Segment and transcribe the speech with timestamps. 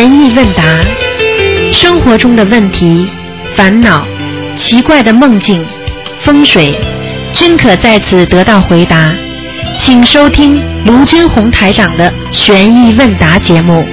[0.00, 0.62] 意问答，
[1.72, 3.10] 生活中的问题、
[3.56, 4.06] 烦恼、
[4.56, 5.66] 奇怪的梦境、
[6.20, 6.78] 风水，
[7.32, 9.12] 均可在此得到回答。
[9.80, 13.86] 请收听卢军红台长的悬疑问答节目。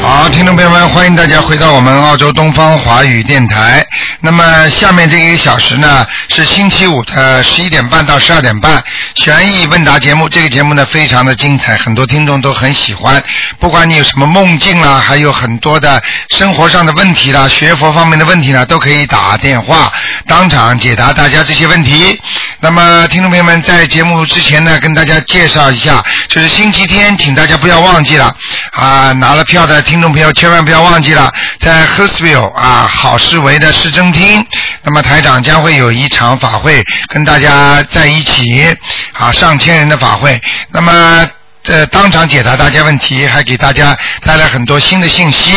[0.00, 3.84] 好，听众朋友们，欢迎大家回到我们澳洲东方华语电台。
[4.20, 8.82] 那么下面这一个小时呢，是星期五的十一点半到十二点半，
[9.14, 10.28] 悬疑问答节目。
[10.28, 13.22] 这个节目呢，非常的精彩，很多听众都很喜欢。
[13.58, 19.92] 不管你有什么梦境啦，还有很多的生活上的问题啦，学佛方面的问题呢，都可以打电话
[20.26, 22.18] 当场解答大家这些问题。
[22.60, 28.34] 那么，听众朋友们，在节目之前呢，跟大家介绍一下，就是星期天，请大家不要忘记了
[28.72, 34.46] 啊，拿了票的听众朋友千万不要忘记了，在 Hurstville 啊好市维的市政厅，
[34.82, 38.74] 那么台长将会有一场法会跟大家在一起
[39.12, 41.28] 啊，上千人的法会，那么。
[41.66, 45.52] 呃，当场解答大家问题，还给大家带来很多新的信息。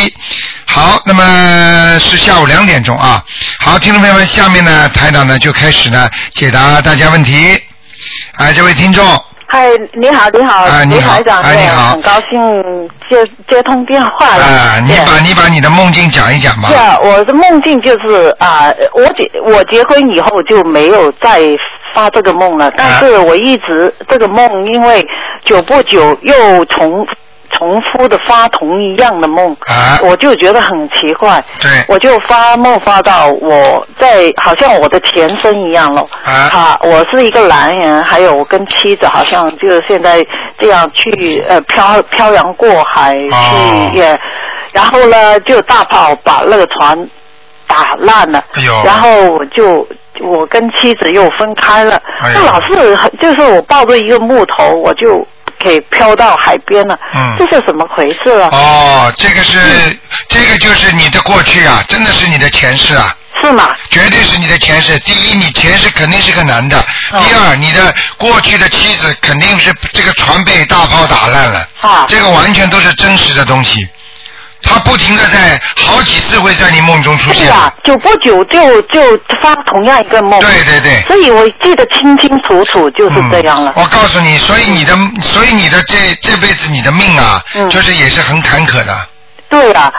[0.68, 3.26] 好，那么是下午两点钟啊。
[3.58, 7.60] 好，听众朋友们，下面呢，台长呢就开始呢解答大家问题。
[8.34, 9.04] 哎，这位听众，
[9.48, 14.44] 嗨，你好，你好，啊你好台长，哎你好很高兴接接通电话了。
[14.44, 16.76] 啊，你把你把你的梦境讲一讲吧是。
[16.76, 21.42] 啊，我的梦境就是啊、我结我结婚以后就没有再
[21.94, 25.06] 发这个梦啊了，但是我一直这个梦，因为
[25.46, 27.06] 久不久又重
[27.52, 30.00] 重复的发同一样的梦，啊。
[30.04, 31.44] 我就觉得很奇怪。
[31.62, 31.72] 对。
[31.88, 36.02] 我就发梦发到我在好像我的前身一样了。
[36.24, 36.32] 啊。
[36.54, 40.24] 啊，我是一个男人，还有我跟妻子好像就是现在
[40.58, 44.20] 这样去呃漂漂洋过海去、哦也，
[44.72, 47.10] 然后呢就大炮把那个船
[47.68, 48.44] 打烂了，
[48.84, 49.88] 然后我就
[50.22, 52.40] 我跟妻子又分开了，哎呦。
[52.40, 55.26] 那老是很就是我抱着一个木头我就
[55.66, 58.48] 给飘到海边了，嗯这是怎么回事啊？
[58.52, 59.60] 哦，这个是
[60.30, 63.18] 这个就是你的过去啊，真的是你的前世啊。
[63.42, 63.76] 是吗？
[63.90, 64.98] 绝对是你的前世。
[65.00, 66.78] 第一，你前世肯定是个男的；
[67.12, 71.68] 哦第二，你的过去的妻子肯定是这个船被大炮打烂了。
[71.82, 73.86] 啊这个完全都是真实的东西。
[74.66, 77.46] 他不停的在好几次会在你梦中出现。
[77.46, 79.00] 是啊，久不久就就
[79.42, 80.40] 发同样一个梦。
[80.42, 81.02] 对对对。
[81.08, 83.72] 所以我记得清清楚楚，就是这样了。
[83.76, 89.08] 嗯我告诉你，所以你的，所以你的这这辈子你的命啊，嗯就是也是很坎坷的。
[89.56, 89.92] 对啊，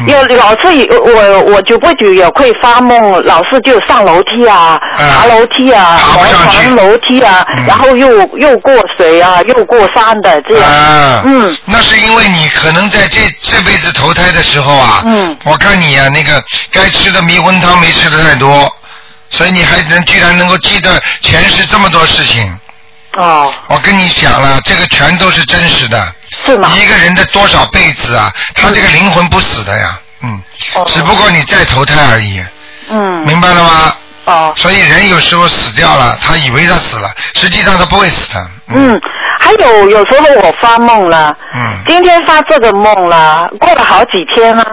[0.00, 0.08] 嗯。
[0.08, 5.10] 有老是有我我久不久也会发梦，老是就上楼梯啊，嗯。
[5.12, 7.66] 爬楼梯啊，爬不上楼梯啊，嗯。
[7.66, 10.70] 然后又又过水啊，又过山的这样。
[10.70, 15.36] 啊，嗯，那是因为你可能在这这辈子投胎的时候啊，嗯。
[15.44, 18.68] 我看你啊，那个该吃的迷魂汤没吃的太多，
[19.30, 22.58] 所以你还能居然能够记得前世这么多事情。
[23.16, 26.14] 哦，我跟你讲了，这个全都是真实的。
[26.44, 26.70] 是吗？
[26.76, 30.40] 一个人的多少辈子啊，他这个灵魂不死的呀，嗯，
[30.74, 30.84] 哦。
[30.86, 32.44] 只不过你再投胎而已，
[32.90, 33.96] 嗯，明白了吗？
[34.26, 38.50] 哦，所以人有时候死掉了，他以为他死了，实际上他不会死的。
[38.68, 39.00] 嗯，
[39.38, 41.78] 还有有时候我发梦了，嗯。
[41.86, 44.64] 今天发这个梦了，过了好几天了，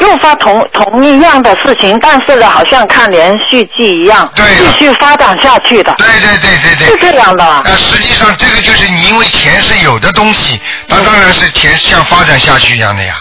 [0.00, 6.88] 又发同同一样的事情，但是呢，好像看连续剧一样，对继续发展下去的，对对对对对。
[6.88, 7.44] 是这样的。
[7.64, 13.14] 呃，实际上这个就是你因为前世有的东西，它当然是前像发展下去一样的呀。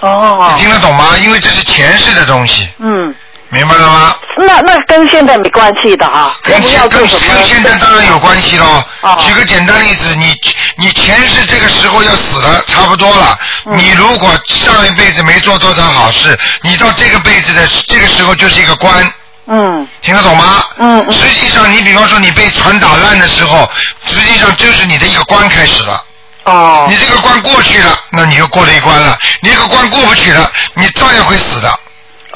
[0.00, 1.10] 哦你，听得懂吗？
[1.22, 3.14] 因为这是前世的东西，嗯，
[3.50, 4.16] 明白了吗？
[4.38, 7.34] 那那跟现在没关系的啊，跟现跟做什么？
[7.34, 8.84] 跟现在当然有关系喽。
[9.02, 10.34] 哦举个简单例子，你
[10.76, 13.38] 你前世这个时候要死了，差不多了。
[13.66, 19.12] 嗯你如果上一辈子没做多少好事，你到这个辈子的这个时候就是一个官，
[19.46, 20.64] 嗯听得懂吗？
[20.78, 23.68] 嗯嗯实际上，你比方说你被船打烂的时候，
[24.06, 26.04] 实际上就是你的一个关开始了。
[26.44, 29.18] 哦你这个关过去了，那你就过了一关了。
[29.42, 31.68] 你这个关过不去了，你照样会死的。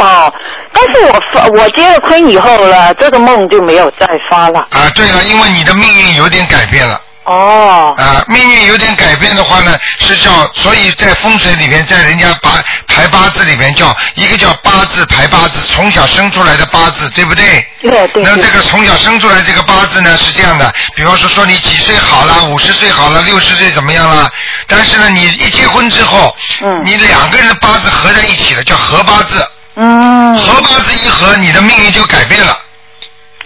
[0.04, 0.34] 哦，
[0.72, 4.60] 但是我发我结了婚以后了，这个梦就没有再发了。
[4.70, 7.00] 啊，对了，因为你的命运有点改变了。
[7.24, 12.50] 哦啊，命运有点改变的话呢，是叫，所以在风水里面，在人家八
[12.86, 17.66] 排八字里面叫一个叫八字排八字，从小生出来的八字，对不对？
[17.80, 24.30] 对对对那这个从小生出来这个八字呢是这样的，比方说说你几岁好了，五十岁好了，六十岁怎么样了？
[24.66, 29.42] 但是呢，你一结婚之后，嗯你两个人的八字合在一起了，叫合八字，
[29.76, 30.34] 嗯。
[30.34, 32.58] 合八字一合，你的命运就改变了。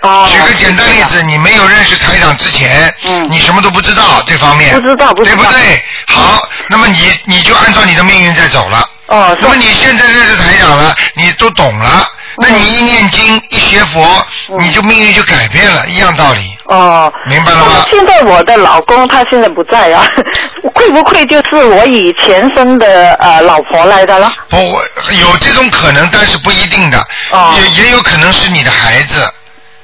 [0.02, 3.26] 哦，举个简单例子，你没有认识财长之前，嗯。
[3.30, 5.36] 你什么都不知道这方面，不知道不知道。
[5.36, 5.84] 对不对？
[6.06, 8.88] 好，那么你你就按照你的命运在走了。
[9.06, 12.06] 哦那么你现在认识财长了，你都懂了，
[12.40, 14.00] 那你一念经一学佛，
[14.50, 16.56] 嗯你就命运就改变了，一样道理。
[16.66, 17.12] 哦。
[17.26, 20.06] 明白了吗现在我的老公他现在不在啊，
[20.74, 24.32] 会不会就是我以前生的呃老婆来的了？
[24.48, 24.82] 不，我
[25.20, 26.98] 有这种可能，但是不一定的，
[27.30, 29.32] 哦也也有可能是你的孩子，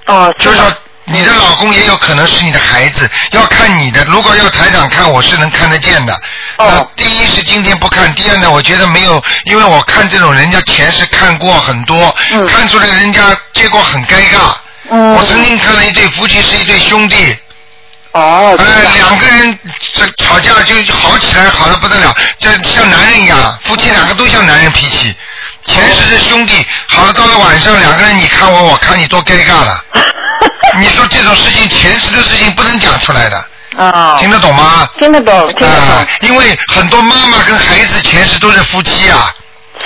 [0.07, 0.65] 哦，吗就是说
[1.07, 4.03] 你的老公也有可能是你的孩子，要看你的。
[4.05, 6.15] 如果要台长看，我是能看得见的。
[6.57, 14.55] 哦那第一是今天不看，第二呢，我觉得没有，因为我看这种人家前世看过很多，嗯看出来人家结果很尴尬。
[14.91, 17.37] 嗯我曾经看了一对夫妻是一对兄弟，
[18.13, 18.65] 哦，哎、
[18.95, 19.59] 两个人
[19.95, 25.15] 这吵架就好起来，好的不得了，这像男人一样，夫妻两个都像男人脾气。
[25.67, 29.85] 前世是兄弟，好了，到了晚上两个人你看我，我看你，多尴尬了。
[30.79, 34.89] 你说这种事情，前世的事情不能讲出来的，啊，听得懂吗？
[34.99, 39.33] 听得懂，听得啊懂，，因为很多妈妈跟孩子前世都是夫妻啊。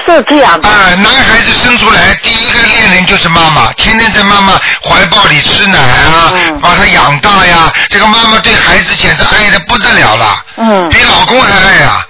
[0.07, 0.69] 是这样的。
[0.69, 4.53] 啊，男孩子生出来第一个恋人就是妈妈，天天在妈妈
[4.83, 7.73] 怀抱里吃奶啊，嗯把他养大呀。
[7.89, 12.07] 这个妈妈对孩子简直爱的不得了了，嗯比老公还爱啊。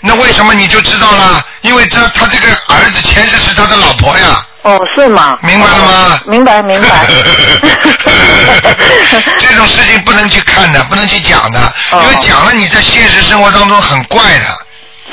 [0.00, 1.44] 那为什么你就知道了？
[1.62, 4.46] 因为这他这个儿子前世是他的老婆呀。
[4.66, 5.38] 哦，是吗？
[5.42, 7.06] 明白了吗哦明白明白。
[9.38, 11.60] 这种事情不能去看的，不能去讲的，
[11.92, 14.44] 哦因为讲了你在现实生活当中很怪的。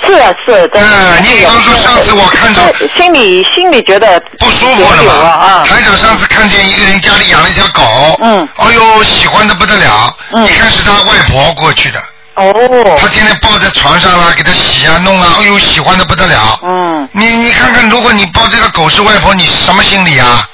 [0.05, 2.61] 是啊是，真的嗯你比方说上次我看到
[2.97, 5.13] 心里心里觉得不舒服了嘛？
[5.13, 12.01] 啊，台长上次看见一个人家里养了一条狗，嗯哎呦喜欢的不得了，嗯一看是他外婆过去的，
[12.35, 16.59] 哦，他天天抱在床上啦，给他洗啊弄啊，哎呦喜欢的不得了。
[16.63, 20.47] 嗯，你你看看，如果你抱这个狗是外婆，你是什么心理啊？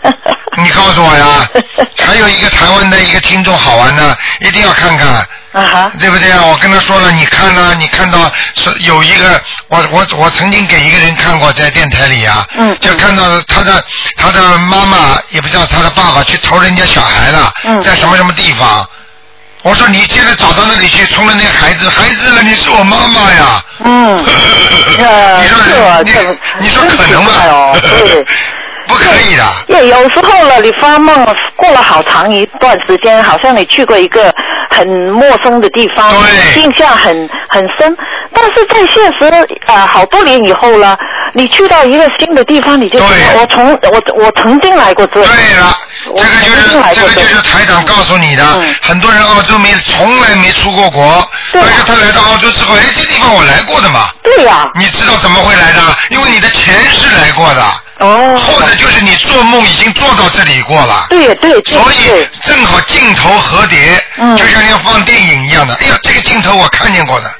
[0.56, 1.46] 你告诉我呀。
[1.98, 5.08] 还有一个台湾的一个听众好玩的，一定要看看。
[5.52, 6.44] 啊哈，对不对啊？
[6.44, 13.84] 我跟他说了，你看呢、你看到是有一个，我我我曾经给一个人看过，在电台里啊，嗯就看到他的
[14.16, 18.88] 他的妈妈，也不知道他的爸爸去投人家小孩了，嗯在什么什么地方。
[19.66, 23.64] 我说你现在找到那里去，除了那孩子，孩子，你是我妈妈呀。
[23.84, 24.24] 嗯，
[24.98, 26.12] 呃你说啊你
[26.60, 27.32] 你说可能吗？
[28.86, 29.44] 不可以的。
[29.68, 34.32] 也有时候了，你发梦过了好长一段时间，好像你去过一个
[34.70, 37.96] 很陌生的地方，对印象很很深。
[38.32, 40.96] 但是在现实呃好多年以后了，
[41.32, 45.26] 你去到一个新的地方，你就我从我我曾经来过这里。
[45.26, 45.78] 对了，
[46.10, 55.80] 我这个就是这个就是台长告诉你的，嗯很多人澳洲没从来没出过国，但是他来到澳洲之后，哎，这地方我来过的嘛，对呀、你知道怎么会来的？
[56.10, 57.62] 因为你的前世来过的，
[57.98, 61.06] 哦，或者就是你做梦已经做到这里过了。
[61.08, 65.74] 对对对所以，正好镜头合叠，嗯就像要放电影一样的。
[65.76, 67.30] 哎呀，这个镜头我看见过的，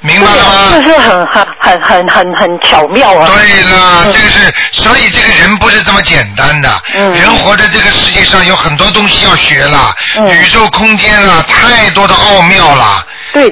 [0.00, 0.52] 明白了吗？
[0.74, 3.30] 这是很很很很很很巧妙啊。
[3.34, 6.82] 对了，嗯这个是，所以这个人不是这么简单的。
[6.94, 13.06] 嗯人活在这个世界上有很多东西要学了，嗯宇宙空间啊，太多的奥妙了。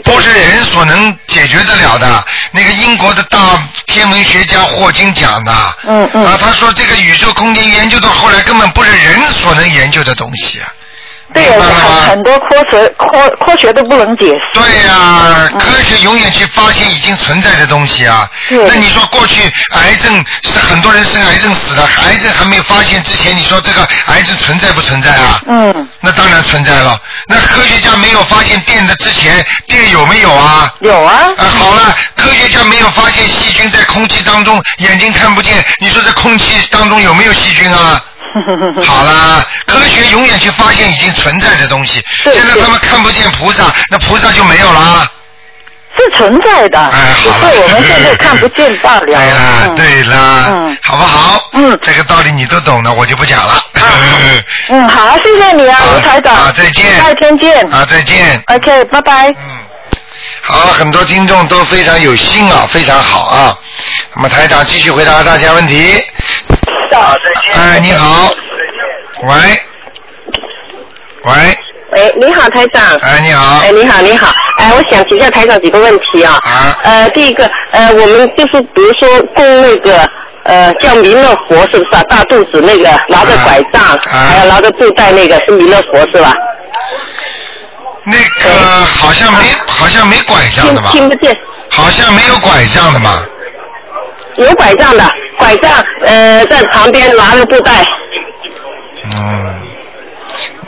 [0.04, 2.24] 不是人所能解决得了的。
[2.52, 3.38] 那个英国的大
[3.86, 5.52] 天文学家霍金讲的，
[5.88, 6.24] 嗯嗯。
[6.24, 10.68] 啊，他说这个宇宙空间研究到后来根本不是人所能研究的东西啊，
[11.32, 12.12] 对，明白了很？
[12.12, 14.40] 很多科学科科学都不能解释。
[14.52, 18.28] 对呀、嗯科学永远去发现已经存在的东西啊。
[18.48, 25.40] 是那你说过去癌症是很多人生癌症死了，癌症还没有发现之前，你说这个癌症存在不存在啊？
[25.48, 26.98] 嗯，那当然存在了。
[27.28, 30.72] 那科学家没有发现电的之前，电有没有啊？
[30.80, 31.30] 有啊。
[31.38, 38.02] 啊，好了，科学家没有发现细菌在空气当中，眼睛看不见，你说这空气当中有没有细菌啊？
[38.84, 42.02] 好啦，科学永远去发现已经存在的东西。
[42.24, 45.10] 现在他们看不见菩萨，那菩萨就没有啦。
[45.94, 47.52] 是存在的，哎，只好了。
[47.52, 49.00] 是我们现在看不见罢了。
[49.04, 51.50] 对啦，嗯对啦，嗯好不好？
[51.52, 53.60] 嗯这个道理你都懂的，我就不讲了。
[54.70, 56.34] 嗯，好，谢谢你啊，好卢台长。
[56.34, 57.70] 啊再见再天见。
[57.70, 58.42] 啊，再见。
[58.46, 59.28] OK，拜拜。
[59.28, 59.58] 嗯，
[60.40, 63.54] 好，很多听众都非常有心啊，非常好啊。
[64.14, 66.02] 那么台长继续回答大家问题。
[66.94, 67.16] 好，
[67.54, 68.30] 哎，你好，
[69.22, 69.32] 喂，
[71.24, 71.32] 喂，
[71.92, 72.96] 喂，你好，台长。
[73.02, 74.32] 哎，你好哎，，你好，你好。
[74.58, 76.38] 哎，我想请教台长几个问题啊。
[76.42, 80.08] 啊呃，第一个，呃，我们就是比如说供那个
[80.44, 82.02] 呃叫弥勒佛，是不是啊？
[82.08, 83.98] 大肚子那个拿着拐杖，啊
[84.30, 86.32] 还有拿着布袋那个是弥勒佛是吧？
[88.04, 88.50] 那个
[88.84, 90.90] 好像没，好像没拐杖的吧？
[90.92, 91.36] 听不见，
[91.70, 93.24] 好像没有拐杖的嘛。
[94.36, 95.04] 有拐杖的，
[95.38, 95.72] 拐杖
[96.04, 97.86] 呃在旁边拿个布袋。
[99.04, 99.54] 嗯，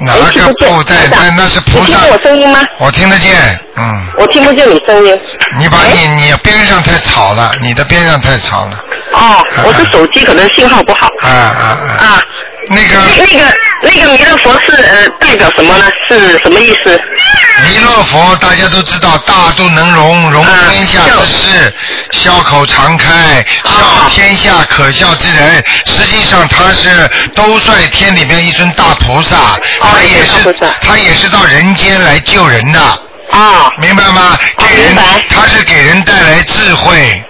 [0.00, 2.10] 拿个布袋，那那是菩萨你听。
[2.10, 2.60] 我声音吗？
[2.78, 3.32] 我听得见，
[3.76, 4.06] 嗯。
[4.18, 5.20] 我听不见你声音。
[5.58, 8.84] 你把哎你你边上太吵了，你的边上太吵了。
[9.14, 11.08] 哦，我是手机可能信号不好。
[11.22, 12.04] 啊啊啊！
[12.04, 12.22] 啊，
[12.68, 15.84] 那个那个那个弥勒佛是呃代表什么呢？
[16.08, 17.00] 是什么意思？
[17.66, 21.74] 弥勒佛大家都知道，大肚能容，容天下之事，
[22.10, 25.64] 笑口常开，笑天下可笑之人。
[25.86, 29.36] 实际上他是都率天里面一尊大菩萨，
[29.80, 32.80] 他也是他也是到人间来救人的，
[33.30, 34.36] 啊，明白吗？
[34.58, 34.96] 给人
[35.30, 37.24] 他是给人带来智慧。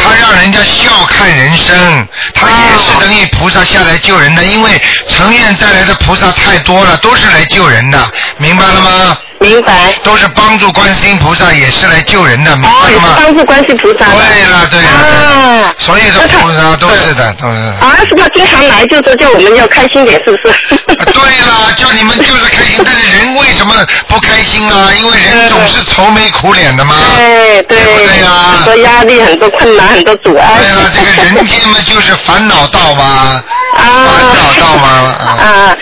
[0.00, 9.18] 他让人家笑看人生，他也是等于菩萨下来救人的，因为成愿再来的菩萨太多了，都是来救人的，明白了吗？
[9.42, 9.92] 明白。
[10.02, 13.14] 都是帮助观世音菩萨，也是来救人的，明哦，也是白了吗？
[13.18, 14.06] 帮助观世菩萨。
[14.06, 17.74] 对了对了，啊，所有的菩萨都是的，都是的。
[17.80, 20.54] 啊，是他经常来，就说叫我们要开心点，是不是？
[20.94, 23.74] 啊对了，叫你们就是开心，但是人为什么
[24.08, 24.90] 不开心啊？
[24.98, 26.94] 因为人总是愁眉苦脸的嘛。
[27.18, 30.48] 哎，对，对不对呀很多压力，很多困难，很多阻碍。
[30.58, 33.42] 对了，这个人间嘛，就是烦恼道嘛，
[33.76, 34.88] 啊，烦恼道嘛。
[34.88, 35.76] 啊啊，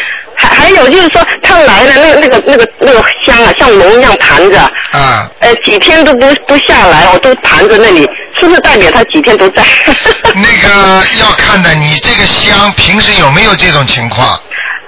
[0.50, 4.60] 还还有就是说，他来了，那个那个那个那个香啊，像龙一样盘着，
[4.92, 9.64] 啊，呃，几天都不不下来，我都盘着那里，是不是代表他几天都在？
[10.34, 14.38] 那个要看的，你这个香平时有没有这种情况？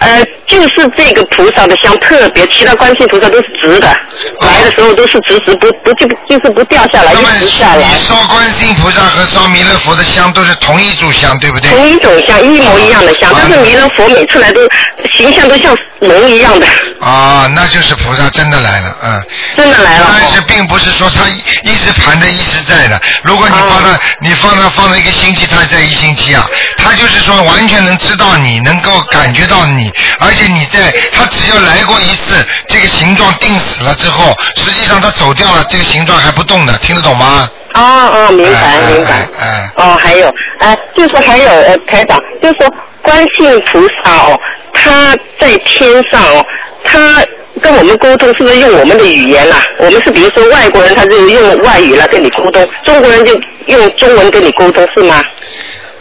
[0.02, 3.87] 呃，就是这个菩萨的香特别，其他观世音菩萨都是直的，
[4.40, 8.04] 来的时候都是直直不不就就是不掉下来，一直下来你。
[8.04, 11.71] 烧观世音菩萨和烧弥勒佛的香都是同一炷香，对不对？
[11.71, 14.61] 同一种香，一模一样的香，啊但是弥勒佛每次来都
[15.16, 16.66] 形象都像龙一样的，
[17.00, 19.23] 啊，那就是菩萨真的来了，嗯。
[19.56, 20.06] 真的来了。
[20.18, 21.28] 但是并不是说他
[21.62, 23.00] 一直盘着一直在的。
[23.23, 26.44] 如果你啊放他，你放他放了一个星期，他在一星期啊，
[26.76, 37.49] 他就是说完全能知道你，能够感觉到你，而且你在他只要来过一次，这个形状定死了之后，实际上他走掉了，这个形状还不动的，听得懂吗？
[37.75, 39.72] 哦哦，明白哎明白哎哎。
[39.76, 42.70] 哦，还有，呃，就是说还有呃，台长，就是说
[43.00, 44.38] 观世音菩萨哦，
[44.75, 46.44] 他在天上哦，
[46.84, 47.25] 他
[47.62, 55.22] 跟我们沟通是不是用我们的语言啦、我们是比如说外国人，他就用外语来跟你沟通，中国人就用中文跟你沟通，是吗？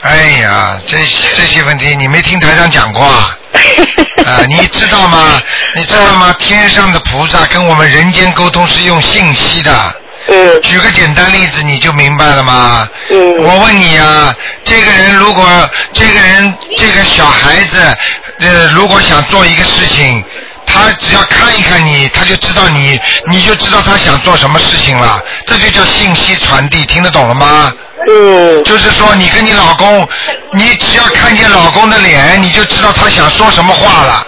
[0.01, 3.37] 哎呀，这这些问题你没听台上讲过啊？
[4.25, 5.39] 啊，你知道吗？
[5.75, 6.35] 你知道吗？
[6.39, 9.95] 天上的菩萨跟我们人间沟通是用信息的。
[10.27, 12.87] 嗯举个简单例子，你就明白了吗？
[13.09, 17.97] 嗯我问你啊，这个人如果这个人这个小孩子，
[18.39, 20.23] 呃，如果想做一个事情，
[20.65, 25.19] 他只要看一看你，他就知道你，你就知道他想做什么事情了。
[25.45, 27.71] 这就叫信息传递，听得懂了吗？
[28.07, 30.07] 嗯就是说，你跟你老公，
[30.53, 34.27] 你只要看见老公的脸，你就知道他想说什么话了，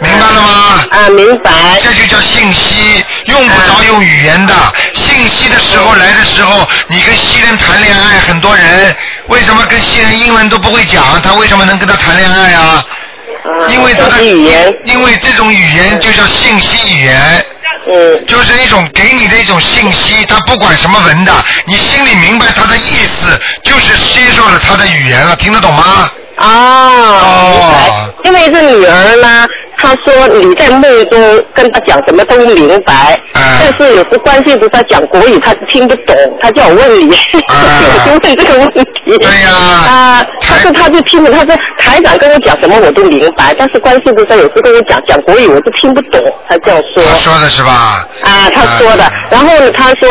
[0.00, 0.84] 明白了吗？
[0.90, 1.50] 啊，明白。
[1.82, 4.54] 这就叫信息，用不着用语言的。
[4.94, 8.94] 信息的时候来的时候，你跟西人谈恋爱，很多人
[9.28, 11.02] 为什么跟西人英文都不会讲？
[11.22, 12.62] 他为什么能跟他谈恋爱啊？
[12.62, 14.72] 啊因为他的语言。
[14.84, 17.46] 因为这种语言就叫信息语言。
[17.88, 21.32] 嗯就是一种给你的一种信息，他不管什么文的，
[21.66, 26.10] 你心里明白他的意思，就是接受了他的语言了，听得懂吗？
[26.38, 28.12] 哦，明白。
[28.24, 38.80] 因为是女儿呢，她说你在梦中跟他讲什么都明白，嗯但是有时关系不他讲国语，他听不懂，他叫我问你，我就问这个问题。
[39.06, 47.02] 嗯对呀啊，他说他就听不，他说台长跟我讲什么我都明白，但是关系不他有时跟我讲讲国语我就听不懂，他这样说。
[47.04, 48.08] 他说的是吧？
[48.24, 49.12] 啊，他说的啊。
[49.30, 50.08] 然后呢，他说，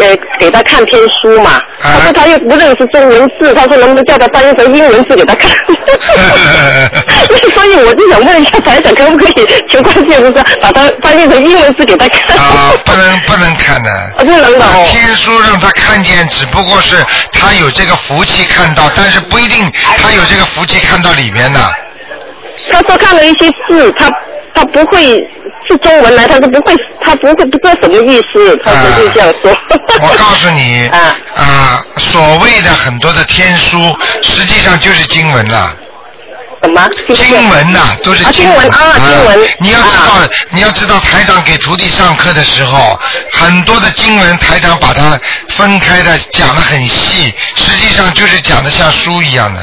[0.00, 1.60] 呃，给他看天书嘛。
[1.80, 5.50] 他说他又不认识中文字，他说能不能叫他翻译成英文字给他看？
[7.54, 12.36] 所以我就想问一下台长，可不可以求观世音菩萨把它翻译成英文字给他看？
[12.36, 13.90] 啊，不能不能看的。
[13.90, 14.66] 啊， 不能的。
[14.86, 16.96] 天书让他看见，只不过是
[17.32, 21.60] 他有这个福气看到，但是不一定他有这个福气看到里面的。
[22.70, 24.10] 他说看了一些字，他
[24.54, 25.26] 他不会
[25.70, 29.56] 是中文来，他都不会，他不会不知道什么意思，他说就这样说。
[30.00, 33.78] 我告诉你， 啊啊，所谓的很多的天书，
[34.22, 35.74] 实际上就是经文了。
[36.62, 36.86] 什么？
[37.14, 43.00] 经文呐、都是啊经文啊经文你要知道，啊你要知道，台长给徒弟上课的时候，
[43.32, 49.60] 很多的经文，台长把它分开的讲的很细，实际上就是讲的像书一样的。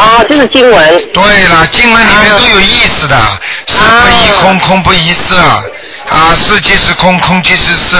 [0.00, 1.10] 哦，就是经文。
[1.12, 3.16] 对了，经文里面啊都有意思的，
[3.66, 5.36] 色不异空，空不异色，
[6.08, 7.98] 啊，色即是空，空即是色，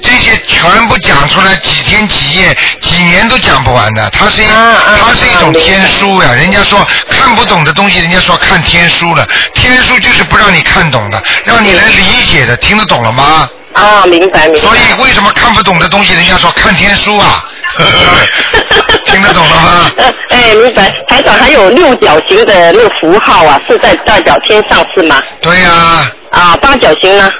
[0.00, 4.08] 这些全部讲出来，几天几夜、几年都讲不完的。
[4.10, 6.32] 它是它是一种天书呀。
[6.32, 9.26] 人家说看不懂的东西，人家说看天书了。
[9.52, 13.50] 天书就是不让你看懂的，让你来理解的，听得懂了吗？
[13.74, 14.60] 啊，明白明白。
[14.60, 17.44] 所以为什么看不懂的东西，人家说看天书啊？
[19.06, 19.90] 听得懂了吗？
[20.30, 20.94] 哎，明白。
[21.08, 25.22] 台长还有六角形的那个符号啊，是在代表天上是吗？
[25.40, 27.30] 对呀、啊，八角形呢？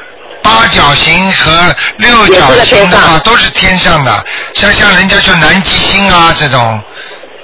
[0.42, 1.52] 八角形和
[1.99, 6.82] 六角形的话都是天上的，像像人家说南极星啊这种，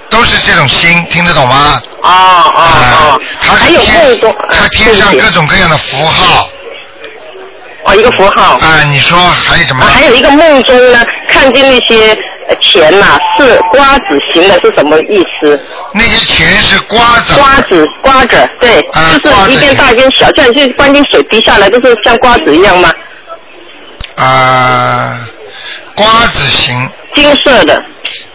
[0.08, 1.80] 都是这种星，听得懂吗？
[2.02, 6.48] 哦哦哦，它是还有天梦中，它天上各种各样的符号。
[7.84, 8.56] 哦，一个符号。
[8.56, 9.84] 啊，你说还有什么？
[9.84, 12.16] 啊，还有一个梦中呢，看见那些呃
[12.60, 15.60] 钱呐、是瓜子形的，是什么意思？
[15.92, 17.34] 那些钱是瓜子。
[17.34, 22.92] 瓜子，瓜子，对，啊就是一边大一边小，这样就是关进水滴下来，就是像瓜子一样吗？
[24.16, 25.28] 啊，
[25.94, 26.88] 瓜子形。
[27.14, 27.74] 金色的。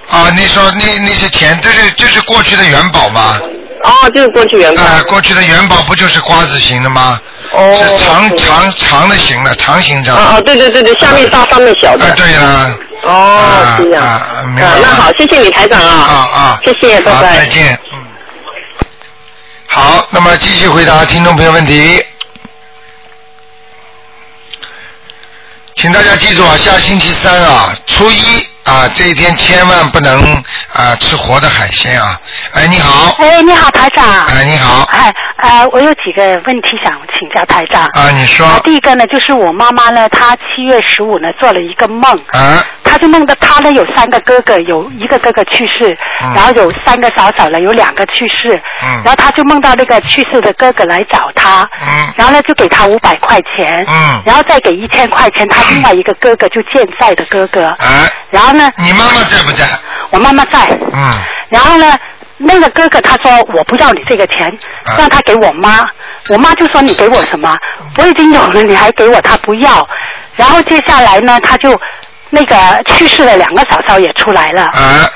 [0.10, 3.40] 啊，你说那那些钱，这是这是过去的元宝吗？
[3.84, 4.82] 哦，就是过去元宝。
[4.84, 7.20] 啊，过去的元宝不就是瓜子形的吗？
[7.52, 7.74] 哦。
[7.76, 10.18] 是长长长的形的，长形状。
[10.18, 12.06] 啊啊，对对对对，下面大，上面小的。
[12.06, 12.76] 啊，对了。
[13.04, 14.04] 哦，这样。
[14.04, 14.78] 啊，明白了。
[14.82, 15.88] 那好，谢谢你台长啊。
[15.88, 16.60] 啊啊。
[16.64, 17.38] 谢谢，拜，拜。
[17.38, 17.80] 再见。
[17.94, 18.00] 嗯。
[19.68, 22.04] 好，那么继续回答听众朋友问题。
[25.76, 30.22] 请大家记住啊，下星期三啊，初一啊，这一天千万不能
[30.74, 32.20] 啊吃活的海鲜啊。
[32.54, 33.16] 哎，你好。
[33.18, 34.26] 哎，你好，台长。
[34.26, 34.84] 哎，你好。
[34.92, 37.86] 哎，呃，我有几个问题想请教台长。
[37.94, 38.60] 啊，你说。
[38.64, 42.14] 第一个呢，就是我妈妈呢，她七月十五呢做了一个梦。
[42.34, 42.64] 啊。
[42.92, 48.54] 她就梦到他呢有三个哥哥，有一个哥哥去世，嗯然后有三个嫂嫂了，有两个去世。
[48.84, 51.62] 嗯然后他就梦到那个去世的哥哥来找他。
[51.82, 52.14] 嗯。
[52.18, 53.86] 然后呢，就给他五百块钱。
[53.88, 54.22] 嗯。
[54.26, 57.68] 然后再给一千块钱，他另外一个哥哥就健在的哥哥。
[57.68, 57.78] 啊。
[58.30, 58.70] 然后呢？
[58.76, 59.66] 你妈妈在不在？
[60.10, 60.60] 我妈妈在。
[60.92, 61.14] 嗯。
[61.48, 61.98] 然后呢，
[62.40, 64.46] 那个哥哥他说我不要你这个钱，
[64.84, 65.88] 啊让他给我妈。
[66.28, 67.56] 我妈就说你给我什么？
[67.98, 69.88] 我已经有了，你还给我，他不要。
[70.36, 71.72] 然后接下来呢，他就
[72.32, 74.64] 那个去世的两个嫂嫂也出来了。
[74.64, 75.08] 啊。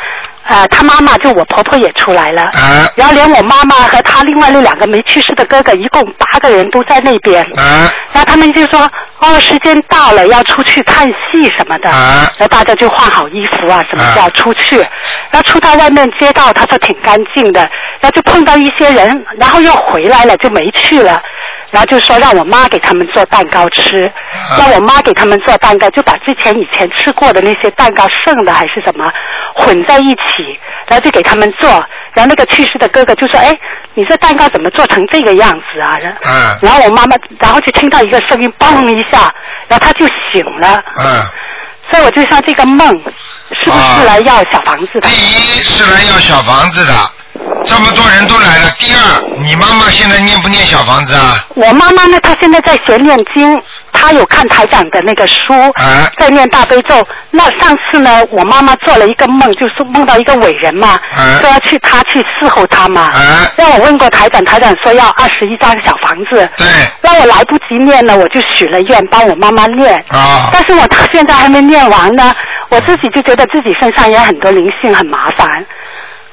[0.48, 2.43] 呃，他妈妈就我婆婆也出来了。
[2.43, 2.88] 啊。
[2.95, 7.42] 然后连我妈妈和他另外那两个没去世的哥哥，一共八个人都在那边。
[7.57, 7.89] 啊。
[8.13, 8.79] 然后他们就说
[9.18, 12.29] ：“哦，时间到了，要出去看戏什么的。”啊。
[12.37, 14.77] 然后大家就换好衣服啊，什么就要出去。
[14.77, 17.61] 然后出到外面街道，他说挺干净的，
[18.00, 21.20] 然后就碰到一些人，然后又回来了，就没去了。
[21.75, 24.09] 然后就说让我妈给他们做蛋糕吃，
[24.57, 29.11] 让我妈给他们做蛋糕，就把之前以前吃过的那些蛋糕剩的还是什么
[29.53, 30.57] 混在一起，
[30.88, 31.70] 然后就给他们做。
[32.14, 33.53] 然后那个去世的哥哥就说：“哎，
[33.94, 36.57] 你这蛋糕怎么做成这个样子啊？”然嗯。
[36.61, 39.29] 然后我妈妈，然后就听到一个声音，嘣一下，
[39.68, 40.81] 然后他就醒了。
[40.98, 41.25] 嗯。
[41.92, 42.88] 所以我就说这个梦
[43.59, 45.09] 是不是来要小房子的？
[45.09, 46.94] 第一是来要小房子的，
[47.66, 48.70] 这么多人都来了。
[48.77, 51.46] 第二，你妈妈现在念不念小房子啊？
[51.55, 53.60] 我妈妈呢，她现在在学念经，
[53.92, 57.05] 她有看台长的那个书，啊在念大悲咒。
[57.31, 66.68] 那上次呢，我妈妈做了一个梦，就是梦到一个伟人嘛，啊说要去她去伺候她嘛，啊让我问过台长，台长说要二十一张小房子，对，
[67.01, 72.36] 让我来不及念呢，我就许了愿帮我妈妈念，啊但是我到现在还没念完呢，
[72.70, 75.66] 我自己就觉得自己身上也很多灵性，很麻烦。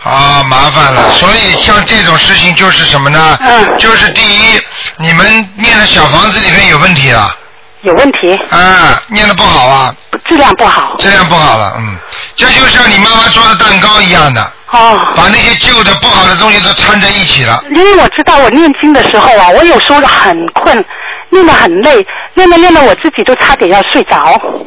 [0.05, 1.11] 啊，麻烦了。
[1.13, 3.39] 所以像这种事情就是什么呢？
[3.41, 4.61] 嗯就是第一，
[4.97, 7.37] 你们念的小房子里面有问题了。
[7.83, 8.35] 有问题。
[8.51, 9.95] 啊，念的不好啊。
[10.29, 10.97] 质量不好。
[10.99, 11.97] 质量不好了，嗯，
[12.37, 14.53] 这就像你妈妈做的蛋糕一样的。
[14.71, 15.01] 哦。
[15.17, 17.63] 把那些旧的不好的东西都掺在一起了。
[17.75, 20.85] 因为我知道我念经的时候啊，我有时候很困，
[21.31, 24.17] 念得很累，念着念着我自己都差点要睡着。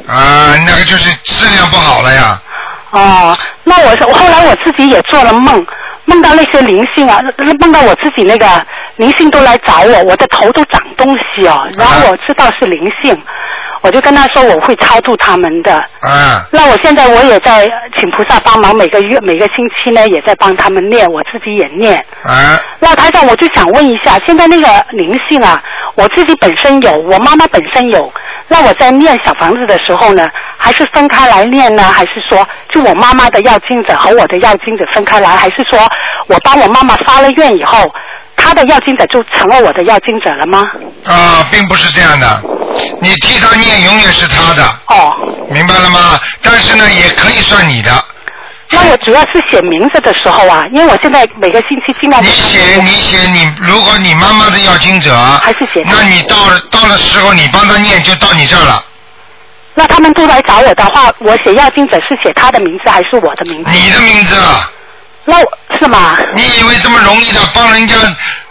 [0.08, 2.42] 啊，那个就是质量不好了呀。
[2.92, 5.66] 哦，那我后来我自己也做了梦，
[6.06, 7.22] 梦到那些灵性啊，
[7.60, 8.48] 梦到我自己那个
[8.98, 13.20] 灵性都来找我，我的头都长东西哦，然后我知道是灵性，
[13.82, 15.74] 我就跟他说我会超度他们的。
[16.02, 16.46] 啊。
[16.52, 21.98] 那我现在我也在请菩萨帮忙，每个月每个星期呢也在帮他们念，我自己也念。
[22.24, 22.60] 啊。
[22.80, 25.62] 那台长，我就想问一下，现在那个灵性啊，
[25.96, 28.14] 我自己本身有，我妈妈本身有，
[28.48, 31.84] 那我在念小房子的时候呢，还是分开来念呢？
[31.84, 35.36] 还是说，就我妈妈的要经者和我的要经者分开来？
[35.36, 35.80] 还是说
[36.28, 37.92] 我帮我妈妈发了愿以后，
[38.36, 40.64] 她的要经者就成了我的要经者了吗？
[41.06, 42.42] 啊，并不是这样的，
[43.00, 44.64] 你替他念永远是他的。
[44.88, 45.16] 哦。
[45.50, 46.20] 明白了吗？
[46.42, 47.92] 但是呢，也可以算你的。
[48.72, 52.22] 那我主要是写名字的时候啊，因为我现在每个星期尽量。
[52.24, 58.84] 你写你写你，如果你妈妈的要经者，还是写那你到了到了时候，你帮他念，就到你这儿了。
[59.76, 63.70] 那他们都来找我的话，我写要经者是写他的名字还是我的名字？
[63.70, 64.72] 你的名字啊。
[65.28, 66.18] 那我是吗？
[66.36, 67.96] 你以为这么容易的帮人家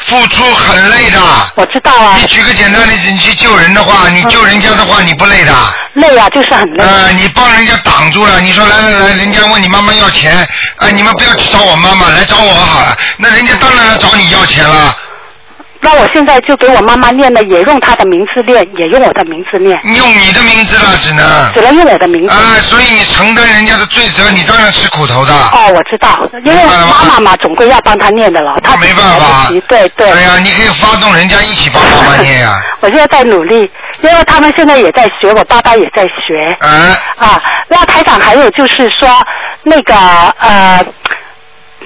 [0.00, 1.20] 付出很累的。
[1.54, 5.54] 我知道啊你，举个简单例子，你去救人的话，你救人家的话，你不累的。
[5.94, 6.84] 累啊，就是很累。
[6.84, 10.36] 呃，你帮人家挡住了，你说来来来，人家问你妈妈要钱，
[10.76, 12.96] 啊、你们不要去找我妈妈，来找我好了。
[13.18, 14.96] 那人家当然要找你要钱了。
[15.84, 21.52] 那我现在就给我妈妈念了，也用她的名字念，也用我的名字念，你用你的名字了，只能。
[21.52, 22.32] 只能用我的名字。
[22.32, 25.32] 啊、所以你承担人家的罪责，你当然吃苦头的。
[25.34, 30.10] 哦，我知道，因为妈妈嘛，总归要帮她念的了，她没办法对对。
[30.10, 33.70] 哎呀，你可以发动人家一起帮妈妈念呀、 我现在在努力，
[34.00, 36.56] 因为他们现在也在学，我爸爸也在学。
[36.60, 36.96] 啊。
[37.18, 39.08] 啊，那台长还有就是说，
[39.62, 39.94] 那个
[40.38, 40.84] 呃，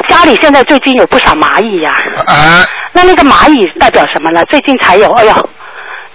[0.08, 1.92] 家里现在最近有不少蚂蚁呀、
[2.26, 2.64] 啊。
[2.92, 4.44] 那那个蚂蚁代表什么呢？
[4.46, 5.50] 最近才有，哎呦，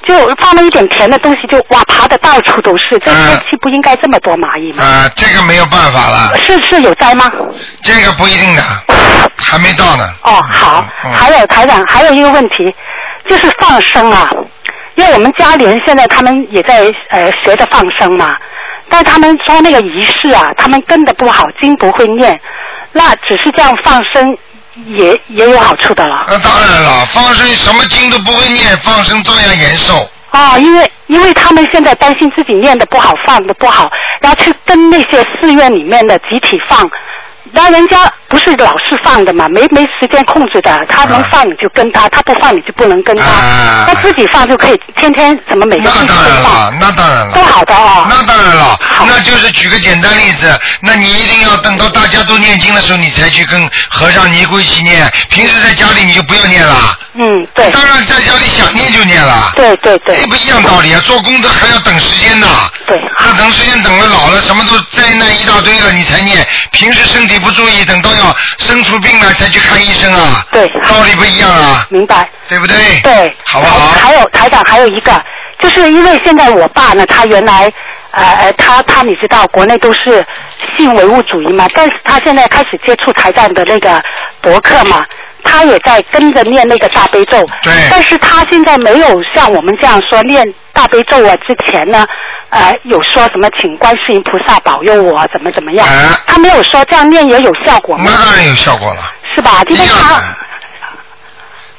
[0.08, 2.98] 就放了一点甜的东西，就哇爬的到处都是。
[3.00, 4.84] 这嗯天气不应该这么多蚂蚁吗？
[4.84, 7.32] 啊，这个没有办法了，是是有灾吗？
[7.82, 8.62] 这个不一定的，
[9.38, 10.04] 还没到呢。
[10.24, 12.74] 哦，好，嗯还有台长，还有一个问题，
[13.30, 14.28] 就是放生啊，
[14.96, 18.36] 因为我们家里人现在他们也在呃学着放生嘛，
[18.90, 22.38] 但他们说那个仪式啊，他们跟的不好，经不会念，
[22.94, 24.38] 那只是这样放生
[24.88, 26.26] 也也有好处的了。
[26.28, 30.10] 那当然了，放生什么经都不会念，放生照样延寿。
[30.32, 36.90] 哦，因为因为他们现在担心自己念的不好，放的不好，然后去跟那些寺院里面的集体放，
[37.52, 47.32] 那人家不是老是放的嘛，没没时间控制的，他能放你就跟他，他不放你就不能跟他，啊那自己放就可以天天怎么每个那星期当然了，，那当然了。
[47.36, 48.08] 都好的哦。
[48.10, 55.08] 那当然了，那就是举个简单例子，那你一定要等到大家都念经的时候，你才去跟和尚尼姑一起念。
[55.30, 56.98] 平时在家里你就不要念了。
[57.14, 59.52] 嗯，对，当然在家里想念就念了。
[59.56, 61.00] 对对对这不一样道理啊！
[61.06, 62.48] 做功德还要等时间呢。
[62.88, 66.44] 对，那等时间等了老了，什么都灾难一大堆了，你才念。
[66.72, 68.23] 平时身体不注意，等到要
[68.58, 70.46] 生出病来才去看医生啊。
[70.52, 72.30] 对道理不一样啊，明白。
[72.48, 72.76] 对不对？
[73.02, 73.88] 对，好不好？
[73.88, 75.24] 还还有台长，还有一个，
[75.60, 77.72] 就是因为现在我爸呢，他原来
[78.12, 80.24] 呃呃，他他你知道，国内都是
[80.76, 84.02] 信唯物主义嘛，但是他现在开始接触台长的那个
[84.42, 85.06] 博客嘛。
[85.46, 91.36] 他也在跟着念那个大悲咒，对但是他现在没有像我们这样说念大悲咒啊。
[91.46, 92.06] 之前呢，
[92.54, 98.26] 呃，有说什么请观世音菩萨保佑我怎么怎么样，哎他没有说这样念也有效果吗那？
[98.26, 99.02] 当然有效果了。
[99.36, 99.64] 是吧？
[99.68, 100.24] 今天他的。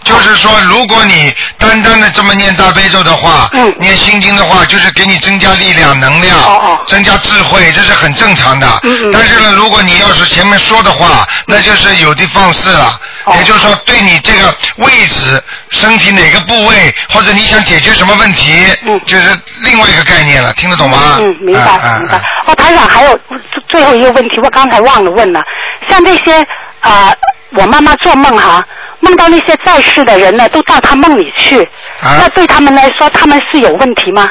[0.05, 8.67] 就是说，如果你单单的这么念大悲咒的话，嗯念心经的话，就是给你增加力量、能量，哦哦增加智慧，这是很正常的。
[9.13, 13.01] 但是呢，如果你要是前面说的话，那就是有的放矢了。
[13.25, 18.53] 哦也就是说，对你这个位置、身体哪个部位，或者你想解决什么问题，
[18.85, 21.17] 嗯就是另外一个概念了，听得懂吗？
[21.21, 22.23] 嗯，明白、明白啊。
[22.47, 25.43] 哦，台长，还有最最后一个问题，我刚才忘了问了。
[25.89, 26.39] 像这些
[26.81, 27.17] 啊、呃
[27.57, 28.61] 我妈妈做梦哈，
[29.05, 31.63] 梦到那些在世的人呢，都到他梦里去，
[32.01, 34.31] 啊那对他们来说，他们是有问题吗？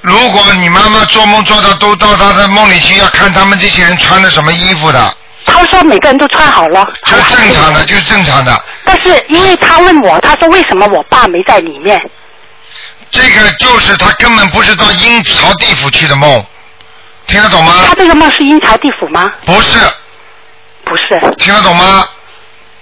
[0.00, 7.84] 如果你妈妈做梦做到都到她的梦里去，要看他们这些人穿的什么衣服的，他说每个人都穿好了，就正常的，。
[7.84, 8.64] 就是正常的。
[8.84, 12.00] 但是因为他问我，他说为什么我爸没在里面？
[13.10, 16.44] 这个就是他根本不是到阴曹地府去的梦，
[17.26, 17.94] 听得懂吗他？
[17.94, 19.32] 这个梦是阴曹地府吗？
[19.44, 19.78] 不是，
[20.84, 21.18] 不是。
[21.38, 22.06] 听得懂吗？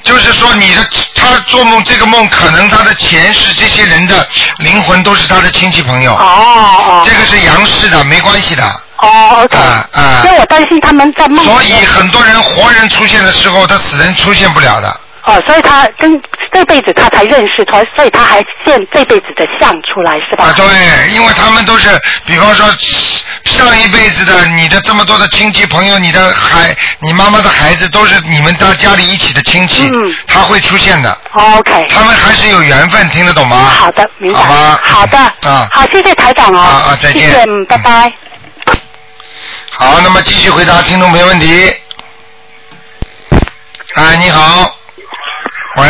[0.07, 4.27] 就是说你的他做梦这个梦，可能他的前世这些人的
[4.59, 8.65] 灵魂都是他的亲戚朋友，哦哦这个是阳世的，没关系的。
[8.99, 9.57] 哦，OK。
[9.59, 11.63] 啊啊因为我担心他们在梦所。
[11.65, 15.01] 以很多人活人出现的时候，他死人出现不了的。
[15.27, 20.45] 哦，所以他跟这辈子他才认识他，所以他还现这辈子的相出来是吧？
[20.45, 20.65] 啊，对，
[21.13, 21.89] 因为他们都是，
[22.25, 22.65] 比方说
[23.45, 31.85] 上一辈子的你的这么多的亲戚朋友，你的孩，你妈妈的孩子都是你们家家里一起的亲戚，嗯他会出现的，哦 OK。
[31.89, 33.57] 他们还是有缘分，听得懂吗？
[33.65, 34.39] 好的，明白。
[34.39, 35.19] 好吧好的。
[35.19, 36.59] 啊好，谢谢台长哦。
[36.61, 38.13] 啊啊再见谢谢，嗯，拜拜。
[39.71, 41.75] 好，那么继续回答听众朋友问题。
[43.95, 44.71] 哎，你好，
[45.77, 45.85] 喂，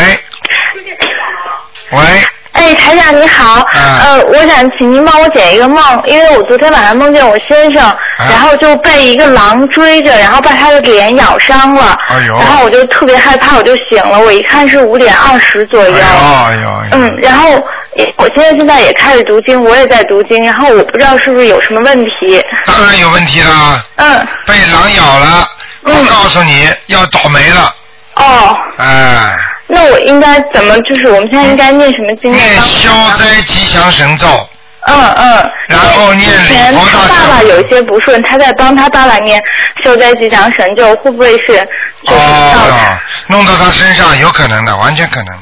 [1.91, 2.05] 喂，
[2.53, 7.97] 哎，台长你好，嗯呃，我想请您帮我解一个梦，因为我昨天晚上梦见我先生，啊。
[8.31, 12.37] 然后就被一个狼追着，然后把他的脸咬伤了，哎呦。
[12.37, 16.91] 然后我就特别害怕，我就醒了，我一看是五点二十左哎右，哎呦，哎呦。
[16.93, 17.51] 嗯，然后
[18.17, 25.49] 我现在现在也开始读经，我也在读经，然后我不知道是不是有什么问题，当然有问题啦，嗯，被狼咬了，
[25.83, 27.73] 我嗯告诉你要倒霉了，
[28.17, 29.39] 哦，哎。
[29.69, 30.77] 那我应该怎么？
[30.83, 32.63] 就是我们现在应该念什么经念呢？
[32.63, 34.27] 消灾吉祥神咒，
[34.87, 35.51] 嗯嗯。
[35.69, 39.43] 然后念前礼佛大忏他爸爸有一些不顺，他在帮他爸爸念
[39.83, 41.47] 消灾吉祥神咒，会不会是
[42.05, 42.19] 就是
[43.27, 45.35] 弄到他身上有可能的，完全可能。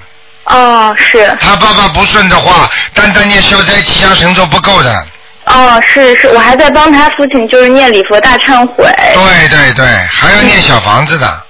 [0.46, 1.36] 哦，是。
[1.40, 5.06] 他爸爸不顺的话，单单念消灾吉祥神咒不够的。
[5.46, 8.90] 哦，是是，我还在帮他父亲就是念礼佛大忏悔。
[8.96, 11.42] 对对对，还要念小房子的。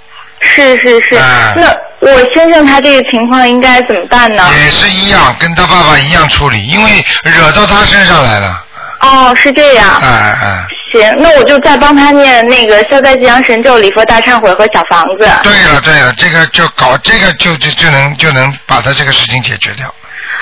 [0.44, 4.44] 是是是，哎那我先生他这个情况应该怎么办呢？
[4.62, 8.62] 也是一样，跟他爸爸一样处理，因为惹到他身上来了。
[9.00, 9.86] 哦，是这样。
[10.02, 15.28] 哎哎，行，那我就再帮他念那个消灾吉祥神咒、礼佛大忏悔和小房子。
[15.42, 19.92] 对了对了，这个就搞这个就就就能就能把他这个事情解决掉。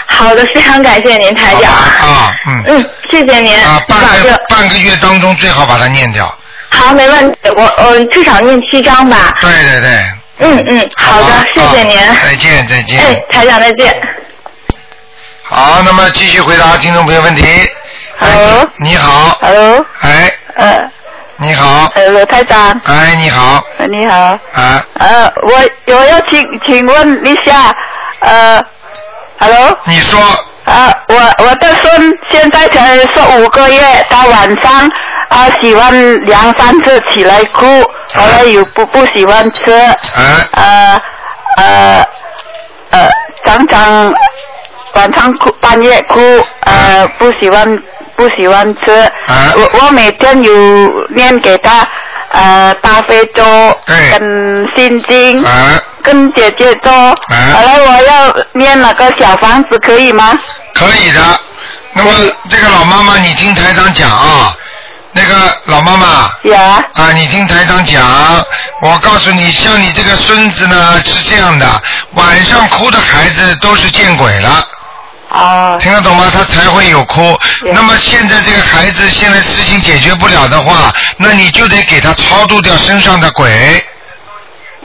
[0.07, 1.73] 好的，非常感谢您，台长。
[1.73, 2.65] 啊，嗯。
[2.67, 3.57] 嗯，谢谢您。
[3.65, 4.39] 啊，半个证。
[4.49, 6.33] 半个月当中最好把它念掉。
[6.73, 9.33] 好，没问题，我呃至少念七章吧。
[9.41, 9.91] 对对对。
[10.39, 11.99] 嗯嗯，好的，吧谢谢您。
[12.01, 12.99] 啊再见再见。
[12.99, 13.95] 哎，台长再见。
[15.43, 17.45] 好，那么继续回答听众朋友问题。
[18.19, 20.91] Hello 你好，Hello，哎，呃，
[21.37, 24.17] 你好，呃，罗台长，哎，你好，呃你好，
[24.53, 27.75] 啊，呃，我我要请请问一下，
[28.21, 28.65] 呃
[29.39, 30.21] ，Hello，你说，
[30.65, 34.91] 啊，我我的孙现在才十五个月，他晚上
[35.33, 37.83] 啊喜欢两三次起来哭，
[38.15, 39.97] 后来又不不喜欢吃，啊，
[40.53, 41.03] 呃
[41.57, 42.07] 呃
[42.91, 43.11] 呃，
[43.47, 44.13] 常常
[44.95, 46.21] 晚上哭，半夜哭，
[46.61, 47.83] 呃，不喜欢
[48.15, 48.91] 不喜欢吃。
[48.93, 50.53] 啊我我每天有
[51.15, 51.87] 念给他
[52.33, 53.43] 呃大悲咒
[53.87, 55.43] 跟心经。
[55.45, 60.39] 啊，跟姐姐咒，后来我要念那个小房子，可以吗？
[60.75, 61.21] 可以的。
[61.95, 62.11] 那么
[62.49, 64.53] 这个老妈妈，你听台长讲啊，
[65.13, 66.31] 那个老妈妈。
[66.51, 66.83] 呀。
[66.95, 68.03] 啊，你听台长讲，
[68.83, 71.67] 我告诉你，像你这个孙子呢是这样的，
[72.15, 74.67] 晚上哭的孩子都是见鬼了。
[75.29, 75.79] 哦。
[75.81, 76.31] 听得懂吗？
[76.33, 77.39] 他才会有哭。
[77.75, 83.85] 那么现在这个孩子现在事情解决不了的话，那你就得给他超度掉身上的鬼。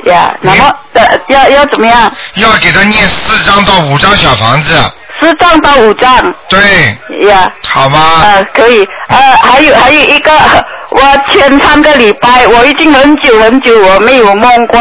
[0.05, 2.11] 呀，那么呃要要怎么样？
[2.35, 4.77] 要给他念四张到五张小房子。
[5.19, 6.33] 四张到五张。
[6.49, 7.27] 对。
[7.27, 7.51] 呀。
[7.63, 7.99] 好吗？
[8.23, 8.87] 呃，可以。
[9.09, 10.31] 呃，还有还有一个，
[10.91, 14.79] 我前三个礼拜我已经很久很久我没有梦过，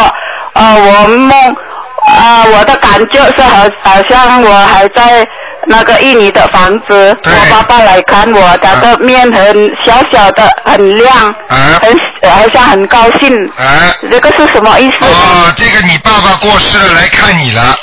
[0.55, 1.57] 呃，我梦
[2.07, 5.27] 啊、我的感觉是好好像我还在
[5.67, 13.35] 那个印尼的房子，我爸爸来看我，他的面很小小的，很亮，很好像很高兴。
[13.57, 13.91] 啊。
[14.09, 15.05] 这个是什么意思？
[15.05, 17.77] 哦，这个你爸爸过世了来看你了。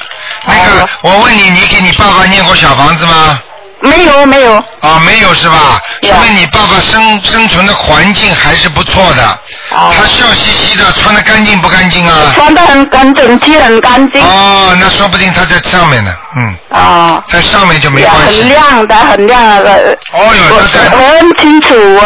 [0.46, 3.42] 那个，我问你，你给你爸爸念过小房子吗？
[3.84, 4.56] 没有没有。
[4.82, 5.80] 啊，没有是吧？
[6.02, 9.40] 说明你爸爸生生存的环境还是不错的。
[9.70, 12.32] 他笑嘻嘻的，穿的干净不干净啊？
[12.36, 14.22] 穿的很很整齐，很干净。
[14.22, 16.56] 哦，那说不定他在上面呢，嗯。
[16.70, 17.24] 哦。
[17.28, 18.42] 在上面就没关系。
[18.42, 19.98] 很亮的，很亮的。
[20.12, 20.90] 哦哟，那在。
[20.94, 22.02] 我很清楚，我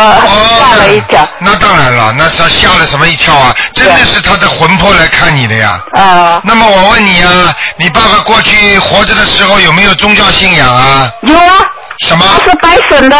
[0.59, 1.27] 吓了一跳。
[1.39, 3.53] 那当然了，那是吓了什么一跳啊？
[3.73, 5.79] 真的是他的魂魄来看你的呀。
[5.93, 6.41] 啊。
[6.43, 11.11] 那么我问你啊，你爸爸过去活着的时候有没有宗教信仰啊？
[11.23, 11.53] 有啊。
[11.99, 12.25] 什么？
[12.45, 13.17] 是拜神的。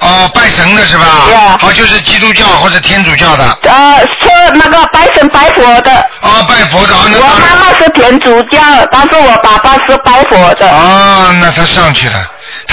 [0.00, 1.04] 哦，拜神的是吧？
[1.26, 1.34] 对。
[1.68, 3.58] 哦，就是基督教或者天主教的。
[3.62, 5.90] 呃，是那个拜神拜佛的。
[6.20, 6.94] 哦，拜佛的。
[6.94, 8.60] 哦那我妈妈是天主教，
[8.90, 10.68] 但是我爸爸是拜佛的。
[10.70, 12.18] 哦，那他上去了，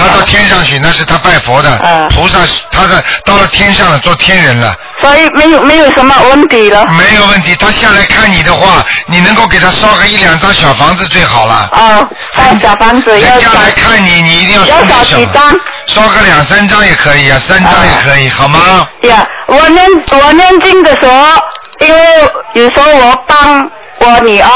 [0.04, 1.70] 他到天上去，那是他拜佛的，
[2.10, 2.39] 菩萨，
[2.72, 2.89] 他是
[3.26, 4.76] 到了天上了，做天人了。
[5.02, 6.86] 所以没有没有什么问题了。
[6.88, 11.70] 没有问题，他下来看你的话，你能够给他烧个一两张小房子最好了。
[11.72, 15.60] 哦，烧小房子要人家来看你，你一定要要烧几张？
[15.86, 18.88] 烧个两三张也可以啊，三张也可以，好吗？
[19.04, 21.26] 呀，我念我念经的时候，
[21.80, 22.02] 因为
[22.54, 24.50] 有时候我帮我女儿，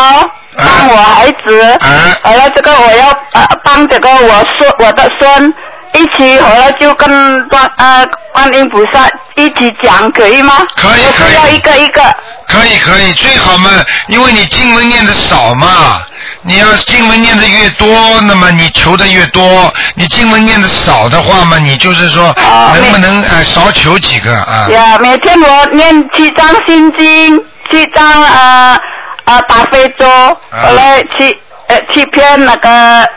[0.58, 1.80] 帮我儿子，
[2.24, 5.54] 后来这个我要呃帮这个我孙我的孙
[5.94, 10.54] 一起，后来就跟观呃观音菩萨一起讲，可以吗？
[10.76, 11.36] 可以可以。
[11.36, 12.02] 要一个一个。
[12.48, 13.70] 可以可以，最好嘛，
[14.08, 16.02] 因为你经文念的少嘛，
[16.44, 17.88] 你要经文念的越多，
[18.22, 19.74] 那么你求的越多。
[19.96, 22.34] 你经文念的少的话嘛，你就是说
[22.74, 24.68] 能不能呃少求几个啊？
[24.70, 27.38] 呀，每天我念七张心经，
[27.72, 28.80] 七张呃
[29.28, 30.06] 呃打非洲，
[30.52, 33.08] 后来七呃七篇那个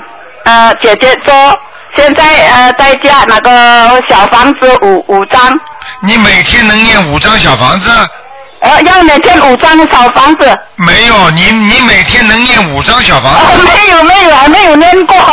[0.45, 1.33] 呃姐姐咒，
[1.97, 5.59] 现在呃在家那个小房子五五张，
[6.07, 7.91] 你每天能念五张小房子？
[8.61, 10.59] 呃要每天五张小房子。
[10.77, 13.39] 没有，你你每天能念五张小房子？
[13.41, 15.33] 哦，没有没有，还没有念过，还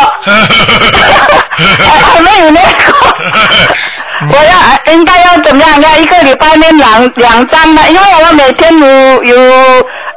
[2.14, 3.12] 还没有念过。
[4.32, 5.82] 我要应该要怎么样？
[5.82, 7.82] 要一个礼拜念两两张呢？
[7.90, 9.36] 因为我每天有有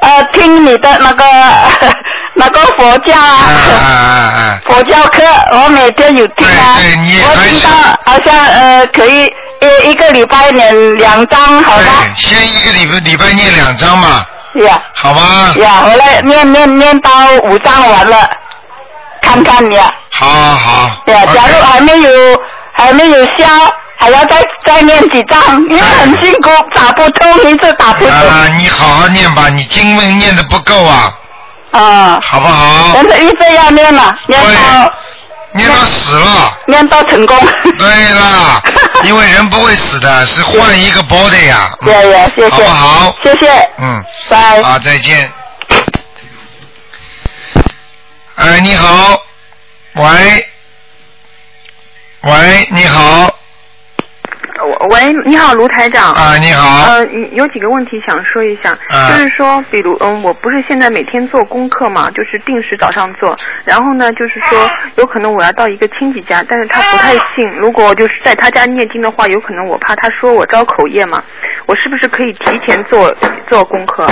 [0.00, 1.24] 呃听你的那个
[2.34, 6.76] 那个佛教啊，佛教课，我每天有听啊。
[6.78, 7.70] 我听到
[8.06, 9.24] 好像呃可以
[9.60, 11.84] 一一个礼拜念两张，好吧？
[12.16, 14.24] 先一个礼拜礼拜念两张嘛，
[14.64, 14.80] 呀。
[14.94, 15.52] 好吧？
[15.60, 17.10] 呀，我来念念念到
[17.44, 18.30] 五张完了。
[19.20, 19.92] 看看你啊。
[20.10, 20.90] 好好好。
[21.04, 22.10] 对啊，假如 OK 还没有
[22.72, 23.44] 还没有消，
[24.00, 28.14] 还要再再念几张，因为很辛苦，打不通，一直打不通。
[28.14, 31.12] 啊，你好好念吧，你经文念的不够啊，
[31.72, 32.92] 啊，好不好？
[32.94, 34.94] 但是一直要念了，念到
[35.52, 36.58] 念到死了。
[36.66, 37.36] 念到成功。
[37.76, 38.62] 对啦，
[39.04, 42.48] 因为人不会死的，是换一个 body 呀、嗯对呀，谢谢。
[42.50, 43.16] 好不好？
[43.22, 43.70] 谢谢。
[43.78, 44.62] 嗯，拜。
[44.62, 45.30] 啊，再见。
[48.36, 49.20] 哎，你好，
[49.94, 50.48] 喂，
[52.22, 53.30] 喂，你好，
[54.90, 56.12] 喂，你好，卢台长。
[56.12, 71.22] 啊，你好，呃，有几个问题想说一下，啊就是说，比如，嗯，我不是现在每天做功课嘛，就是定时早上做，然后呢，就是说，有可能我要到一个亲戚家，但是他不太信，如果就是在他家念经的话，有可能我怕他说我招口业嘛，
[71.66, 73.14] 我是不是可以提前做
[73.48, 74.06] 做功课？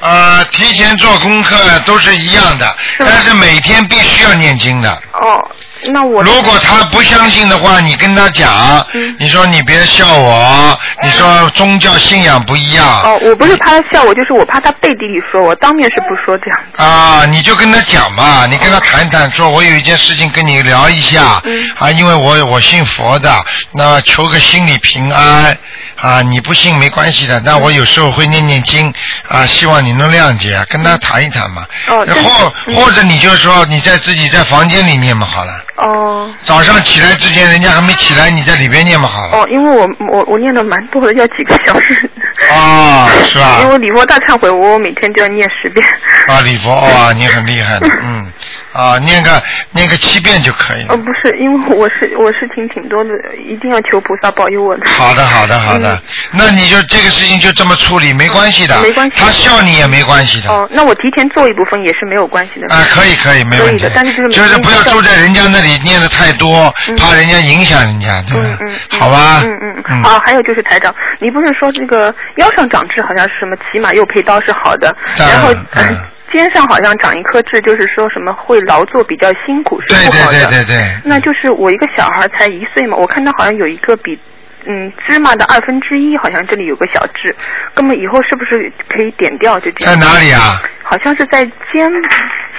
[0.00, 2.66] 呃，提前做功课都是一样的，
[2.98, 4.90] 但是每天必须要念经的。
[5.14, 5.50] 哦，
[5.92, 13.02] 那我如果他不相信的话，你跟他讲，嗯你说你别笑我，你说宗教信仰不一样。
[13.02, 16.60] 哦，我不是怕他笑我，就是我怕他背地里说我，当面是不说这样。
[16.76, 25.56] 啊，你就跟他讲嘛，你跟他谈谈，说我有一件事情跟你聊一下，嗯啊，因为我我信佛的，那求个心理平安，
[26.00, 28.92] 啊，你不信没关系的，但我有时候会念念经，
[29.28, 42.10] 啊，希望你能谅解，跟他谈一谈嘛，哦这或或者你就说你在自己在房间里面嘛好了，哦早上起来之前人家还没起来，你在里边念嘛好了，哦，因为我我我念的蛮多的，要几个小时。
[42.50, 43.60] 啊，是吧？
[43.62, 45.86] 因为礼佛大忏悔，我每天就要念十遍。
[46.28, 48.32] 啊，礼佛哇，你很厉害的，嗯，
[48.72, 49.42] 啊，念个
[49.72, 50.96] 念个七遍就可以了哦，。
[50.96, 53.10] 不是，因为我是我是挺挺多的，
[53.44, 54.86] 一定要求菩萨保佑我的。
[54.86, 56.00] 好的，好的，好的。
[56.32, 58.74] 那你就这个事情就这么处理，没关系的。
[58.80, 60.50] 嗯没关系他笑你也没关系的。
[60.50, 62.74] 哦，那我提前做一部分也是没有关系的。
[62.74, 63.92] 啊，可以可以，没问题的，。
[63.94, 68.58] 但是就是不要住在人家那里念的太多，嗯怕人家影响人家，对吧？
[68.60, 69.40] 嗯嗯好吧。
[69.44, 70.02] 嗯嗯嗯。
[70.02, 76.00] 啊，还有就是台长，你不是说这个腰上长痣好像是什么骑马右配刀是好的，然然后嗯
[76.32, 80.38] 肩上好像长一颗痣，就是说什么会劳作比较辛苦是不好的。
[80.38, 80.96] 对对对对。
[81.04, 84.18] 那就是我一个小孩才一岁嘛，我看他好像有一个比
[84.66, 87.36] 嗯芝麻的二分之一，好像这里有个小痣，
[87.76, 89.94] 那么以后是不是可以点掉就这样？
[89.94, 90.60] 在哪里啊？
[90.82, 91.90] 好像是在肩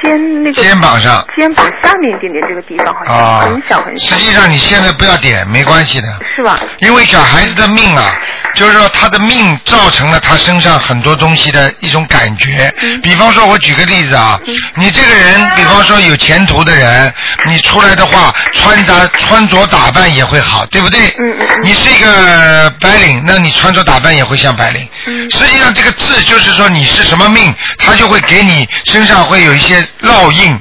[0.02, 6.08] 肩那个肩膀上肩膀下面一点点这个地方，好像、啊很小很小实，际上你现在不要点，没关系的。
[6.36, 6.60] 是吧？
[6.80, 8.14] 因为小孩子的命啊，
[8.54, 12.74] 就是说他的命造成了他身上很多东西的一种感觉。
[12.82, 14.40] 嗯比方说，我举个例子啊，
[14.76, 17.14] 你这个人，比方说有前途的人，
[17.48, 21.00] 你出来的话，穿着穿着打扮也会好，对不对？
[21.20, 24.88] 嗯嗯嗯你是一个白领，那你穿着打扮也会像白领。
[25.06, 30.60] 嗯实际上，这个字就是说你是什么命，他就会给你身上会有一些烙印。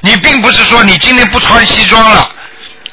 [0.00, 2.30] 你并不是说你今天不穿西装了。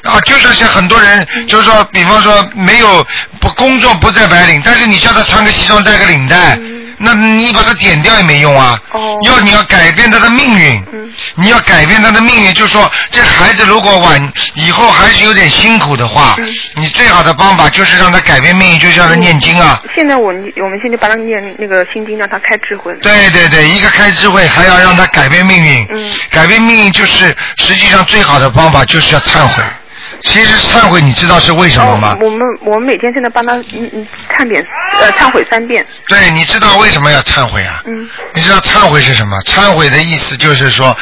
[0.02, 3.06] 啊，就是像很多人，就是说，比方说没有
[3.38, 6.58] 不工作不在白领，但是你叫他穿个西装戴个领带，
[7.02, 8.78] 那你把它点掉也没用啊。
[8.92, 19.80] 哦要你要改变他的命运，嗯你要改变他的命运，就说这孩子如果晚以后还是有点辛苦的话，嗯你最好的方法就是让他改变命运，就是让他念经啊。
[19.94, 22.92] 现在我我们现在帮他念那个心经，让他开智慧。
[23.02, 25.86] 对对对，一个开智慧，还要让他改变命运。
[25.90, 29.62] 嗯改变命运就是实际上最好的方法就是要忏悔。
[30.22, 32.24] 其实忏悔你知道是为什么吗哦？？
[32.24, 34.64] 我们我们每天现在帮他嗯嗯忏遍
[35.00, 35.86] 呃忏悔三遍。
[36.08, 37.82] 对，你知道为什么要忏悔啊？
[37.86, 39.38] 嗯你知道忏悔是什么？
[39.42, 40.96] 忏悔的意思就是说，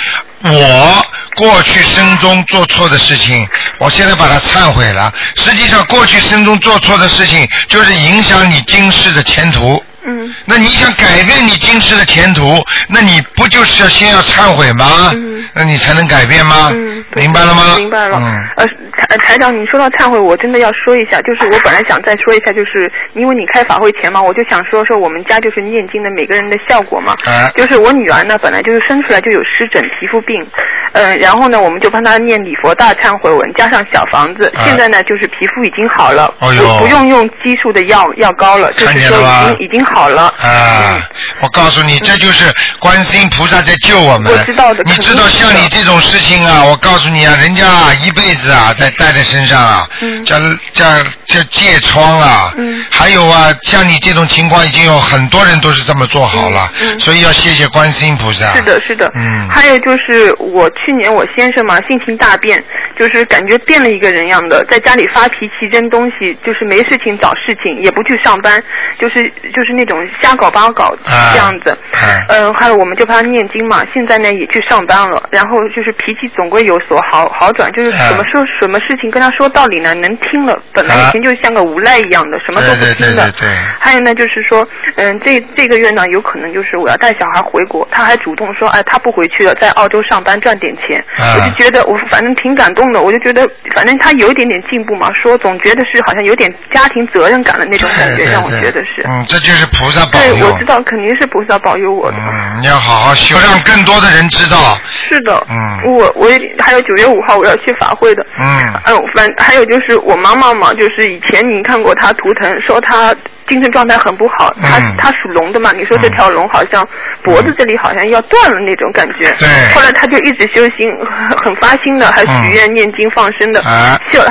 [0.45, 3.47] 我过去生中做错的事情，
[3.79, 5.13] 我现在把它忏悔了。
[5.37, 9.83] 实际上，过去生中做错的事情，就是影响你今世的前途。
[10.09, 12.43] 嗯那你想改变你今世的前途，
[12.89, 15.11] 那你不就是要先要忏悔吗？
[15.15, 16.71] 嗯那你才能改变吗？
[16.73, 17.77] 嗯，明白了吗？
[17.77, 18.17] 明白了。
[18.21, 18.49] 嗯。
[18.57, 18.67] 呃，
[19.09, 27.13] 台台长，你说到忏悔，我真的要说一下，就是我本来想再说一下，就是因为你开法会前嘛，我就想说说我们家就是念经的每个人的效果嘛。
[27.25, 30.45] 啊就是我女儿呢，本来就是生出来就有湿疹皮肤病，
[30.93, 36.47] 呃，然后呢，我们就帮她念礼佛大忏悔文，加上小房子，哎现在呢，就是皮肤已经好了，不
[36.81, 40.33] 不用用激素的药药膏了，就是说已经已经好了。
[40.43, 41.01] 啊，
[41.41, 42.45] 我告诉你，这就是
[42.79, 44.31] 观世音菩萨在救我们。
[44.31, 50.39] 我知道的你知道像你这种事情啊，我告诉你啊，人家啊一辈子啊在带在身上啊，嗯叫
[50.73, 50.85] 叫
[51.25, 58.53] 叫疥疮啊，嗯还有啊，像你这种情况已经有很多人都是这么做好了，嗯嗯所以要谢谢观世音菩萨。
[58.55, 59.11] 是的，是的。
[59.15, 62.65] 嗯还有就是我去去年我先生嘛性情大变，
[62.99, 68.59] 就是感觉变了一个人样的，在家里发脾气、扔东西，就是没事情找事情，也不去上班，
[68.99, 71.71] 就是就是那种瞎搞八搞啊这样子。
[71.71, 83.23] 啊嗯，还有我们就帮他念经嘛，现在呢也去上班了，然后就是脾气总归有所好好转，就是什么说什么事情跟他说道理呢能听了，本来以前就像个无赖一样的，什么都不对对听的。
[83.25, 83.49] 对对对
[83.81, 84.67] 还有呢，就是说，
[84.97, 91.03] 嗯，这这个月呢，有可能就是我要带小孩回国，他还主动说，哎，他不回去了，在澳洲上班赚点钱。
[91.19, 99.05] 啊我就觉得我反正挺感动的，我就觉得反正他有一点点进步嘛，说总觉得是好像有点家庭责任感的那种感觉，对对让我觉得是。
[99.07, 100.65] 嗯，这就是菩萨保对，佑我知。
[100.65, 102.17] 道肯定是菩萨保佑我的。
[102.19, 104.79] 嗯，你要好好修，让更多的人知道。
[105.09, 113.15] 是的，嗯我我还有九月五号我要去法会的，嗯嗯，反还有就是我妈妈嘛，就是以前您看过她图腾，说她
[113.49, 116.87] 精神状态很不好，她嗯她属龙的嘛，你说这条龙好像
[117.23, 119.49] 脖子这里好像要断了那种感觉，对。
[119.75, 120.91] 后来他就一直修心，
[121.31, 123.61] 很 很发心的，还许愿念经放生的，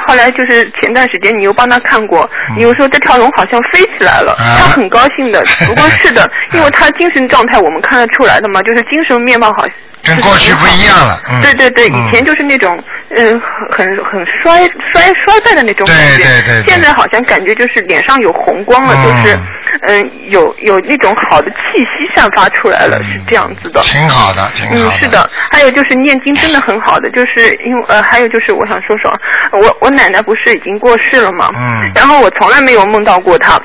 [0.05, 4.57] 后来就是前段时间你又帮他看过，你又说这条龙好像飞起来了，啊。
[4.59, 9.74] 她很高兴的，不过是的， 因为他精神状态我们看得出来的嘛，就是精神面貌好像。
[10.08, 11.20] 跟过去不一样了。
[11.30, 11.41] 嗯。
[11.41, 12.82] 对对对，嗯以前就是那种
[13.16, 13.39] 嗯
[13.72, 19.39] 很很衰衰衰败的那种感觉，对对对对现在好像感觉就是脸上有红光了，嗯就是
[19.82, 23.82] 嗯有有那种好的气息散发出来了，是这样子的。
[23.82, 29.14] 挺好的，挺好嗯，是的，还有就是念经真的很好的，就是因为呃，还有就是我想说说，
[29.51, 33.60] 我我奶奶不是已经过世了嘛，嗯然后我从来没有梦到过她。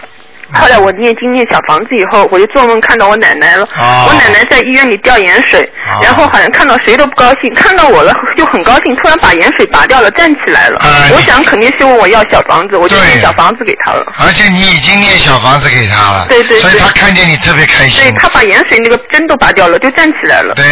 [0.61, 3.64] 后来我念经念小房子以后，我就做梦看到我奶奶了。
[3.78, 10.78] 哦我奶奶在医院里吊盐水，哦然后好像看到谁都不高兴，看到我了就很高兴，突然把盐水拔掉了，站起来了。
[10.80, 14.12] 啊我想肯定是问我要小房子，我就念小房子给他了。
[14.18, 18.12] 而且你已经念小房子给他了，对对对所以他看见你特别开心对。
[18.12, 20.55] 他把盐水那个针都拔掉了，就站起来了。
[20.55, 20.64] 对。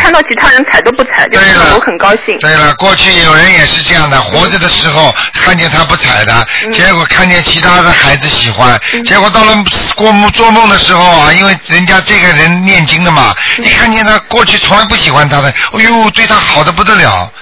[0.00, 2.38] 看到其他人踩都不踩，就对了看到我很高兴。
[2.38, 8.78] 对了，过去有人也是这样的，活着的时候看见他不踩的，嗯结果看见其他的孩子喜欢，
[9.16, 9.64] 结果到了
[9.94, 17.32] 过梦做梦的时候啊，因为人家这个人念经的嘛，嗯你看见他过去从来不喜欢他的，哎呦，对他好的不得了。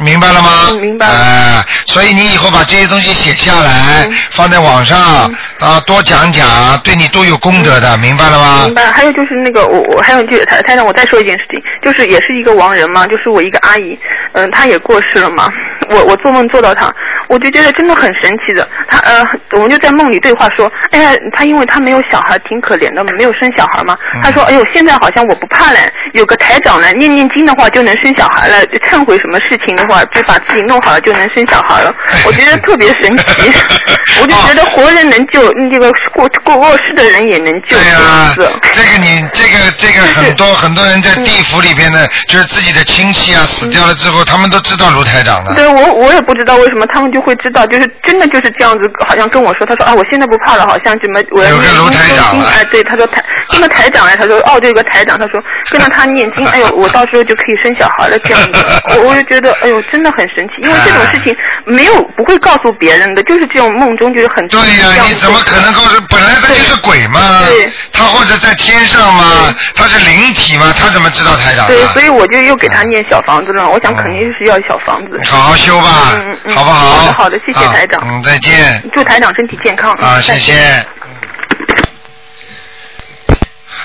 [0.00, 0.68] 明白了吗？
[0.70, 4.96] 嗯明白了哎所以你以后把这些东西写下来，嗯放在网上
[5.60, 8.62] 啊，多讲讲，对你都有功德的，明白了吗？
[8.64, 8.90] 明白。
[8.90, 13.98] 还有就是那个，我我还有就是台台长，我再说一件事情，就是也是一个亡人嘛，就是我一个阿姨，
[14.32, 15.46] 嗯、她也过世了嘛。
[15.90, 16.94] 我我做梦做到她，
[17.28, 18.68] 我就觉得真的很神奇的。
[18.88, 23.96] 他呃，我们就在梦里对话说，哎呀，他因为他没有小孩，挺可怜的，没有生小孩嘛。
[24.22, 25.78] 他说，哎呦，现在好像我不怕了，
[26.14, 31.94] 有个台长来念念经的话就能生小孩了，就忏悔什么事情的话，就把自己弄好了就能生小孩了。
[32.26, 33.24] 我觉得特别神奇，
[34.20, 38.50] 我就觉得活人能救，这个过过过世的人也能救，对这样呀、子。
[38.72, 45.54] 这个你这个这个很多很多人在地府里边呢，就是自己的亲戚啊死掉了之后，他们都知道卢台长的。
[45.54, 58.64] 对我我也不知道为什么他们就会知道，就是真的就是这样子，好像跟我说，他说啊，我现在不怕了，好像怎么我要念经台哎，对，他说台跟个台长来，他说哦，这，有个台长，他说跟着他念经， 哎呦，我到时候就可以生小孩了，这样子，
[58.96, 66.00] 我我就觉得哎呦，真的很神奇，因为这种事情没有不会告诉别人的，就是这种梦中就是很对呀、你怎么可能告诉？
[66.08, 71.66] 本来他就是鬼嘛对，他或者在天上嘛，他是灵体嘛，他怎么知道台长？
[71.66, 75.20] 对，所以我就又给他念小房子了，我想肯定是要小房子。
[75.26, 77.07] 好好修吧，嗯嗯嗯好不好？
[77.12, 78.82] 好的好的谢谢啊台长嗯，再见。
[78.94, 80.54] 祝台长身体健康啊，谢谢。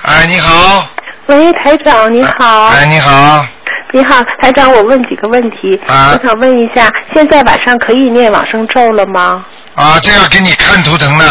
[0.05, 0.88] 哎，你好，
[1.28, 2.67] 喂，台长你好。
[2.67, 3.45] 哎，你好，
[3.91, 5.80] 你好，台长，我问几个问题。
[5.88, 9.45] 啊我想问一下，现在晚上可以念往生咒了吗？
[9.76, 11.26] 啊，这要给你看图腾的。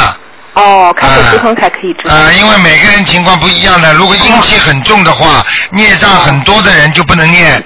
[0.55, 2.15] 哦，看着图腾才可以知道。
[2.15, 7.63] 啊，因为每个人情况不一样的，如果阴气很重的话，孽障很多的人就不能念。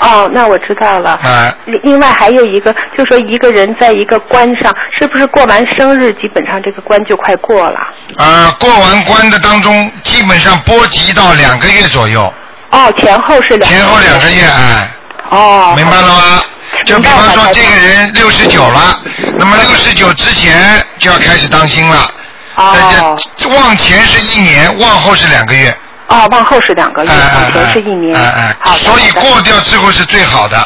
[0.00, 1.10] 哦，那我知道了。
[1.22, 7.80] 啊，另另外还有一个，就说一个人在一个关上，是不是过完生日，基本上这个关就快过了？
[8.16, 12.32] 啊，过完关的当中，基本上波及到两个月左右，
[12.70, 13.70] 哦，前后是两。
[13.70, 14.88] 前后两个月，哎，
[15.30, 15.74] 哦。
[15.76, 16.42] 明白了吗？
[16.84, 19.00] 就比方说这个人六十九了，
[19.38, 20.54] 那么六十九之前
[20.98, 22.10] 就要开始当心了。
[22.56, 23.16] 哦。
[23.36, 25.74] 这往前是一年，往后是两个月。
[26.08, 28.14] 哦，往后是两个月，哎往前是一年。
[28.14, 28.76] 哎哎好。
[28.76, 30.56] 所以过掉之后是最好的。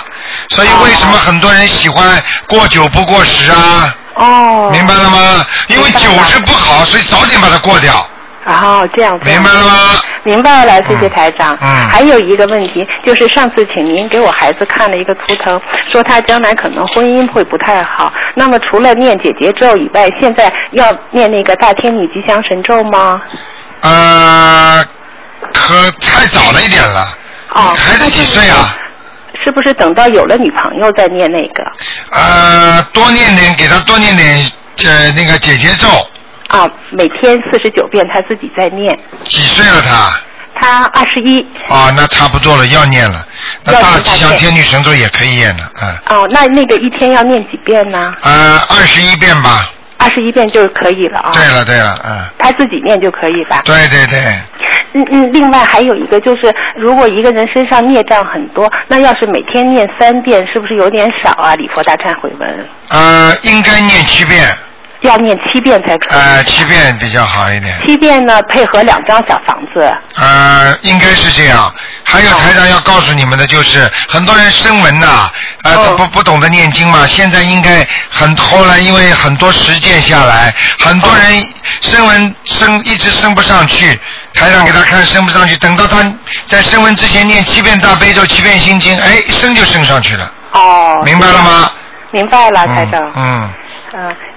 [0.49, 3.95] 所以为什么很多人喜欢过九不过十啊？
[4.15, 4.69] 哦。
[4.73, 5.45] 明白了吗？
[5.69, 8.07] 因为九是不好，所以早点把它过掉。
[8.47, 9.25] 哦，这样子。
[9.25, 9.79] 明白了吗？
[10.23, 11.57] 明白了，谢谢台长。
[11.63, 18.13] 嗯还有一个问题，就是上次请您给我孩子看了一个图腾，说他将来可能婚姻会不太好。
[18.35, 23.21] 那么除了念姐姐咒以外，现在要念那个大天女吉祥神咒吗？
[23.83, 24.85] 呃，
[25.53, 27.17] 可太早了一点了。
[27.55, 27.63] 哦。
[27.77, 28.77] 孩子几岁啊？
[29.35, 31.65] 是是不是等到有了女朋友再念那个？
[32.13, 34.53] 呃，多念点，给他多念点
[34.85, 35.89] 呃那个姐姐咒。
[36.49, 38.97] 啊，每天四十九遍，他自己在念。
[39.25, 40.21] 几岁了他？
[40.61, 41.41] 他二十一。
[41.69, 43.25] 哦，那差不多了，要念了。
[43.65, 46.17] 那大吉祥天女神咒也可以念了，嗯。
[46.17, 48.15] 哦，那那个一天要念几遍呢？
[48.23, 49.69] 呃，二十一遍吧。
[50.01, 51.31] 二十一遍就可以了啊。
[51.35, 52.25] 对了对了，嗯。
[52.39, 53.61] 他自己念就可以吧？
[53.65, 54.19] 对对对。
[54.93, 61.55] 嗯嗯，另外还有一个就是，如果一个人身上孽障很多，那要是每天念三遍，是不是有点少啊？
[61.55, 62.67] 礼佛大忏悔文。
[62.89, 64.41] 呃，应该念七遍。
[65.03, 66.19] 要念七遍才可以。
[66.19, 67.75] 呃，七遍比较好一点。
[67.85, 69.97] 七遍呢，配合两张小房子。
[70.17, 71.73] 呃，应该是这样。
[72.05, 75.31] 还有台长要告诉你们的就是，很多人声闻呐，
[75.63, 77.07] 呃，哦都不不懂得念经嘛。
[77.07, 81.47] 现在应该很后来，因为很多实践下来，很多人
[81.81, 83.99] 声闻升一直升不上去，
[84.35, 85.99] 台长给他看升不上去，等到他
[86.49, 90.33] 在升闻之前念七遍大悲咒、七遍心经，哎，一升就升上去了。
[90.53, 91.01] 哦。
[91.05, 91.71] 明白了吗？
[92.11, 93.01] 明白了，台长。
[93.15, 93.15] 嗯。
[93.15, 93.51] 嗯，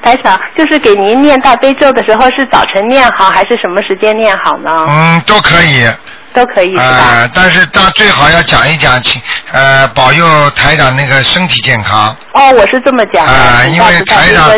[0.01, 4.69] 台长，就是给您念大悲咒的时候，是早晨念好，还是什么时间念好呢？
[4.87, 5.87] 嗯，都可以。
[6.33, 6.85] 都可以是吧？
[7.19, 12.09] 呃，但是大最好要讲一讲，请呃保佑台长那个身体健康。
[12.33, 13.31] 哦，我是这么讲的。
[13.31, 14.49] 啊因为台长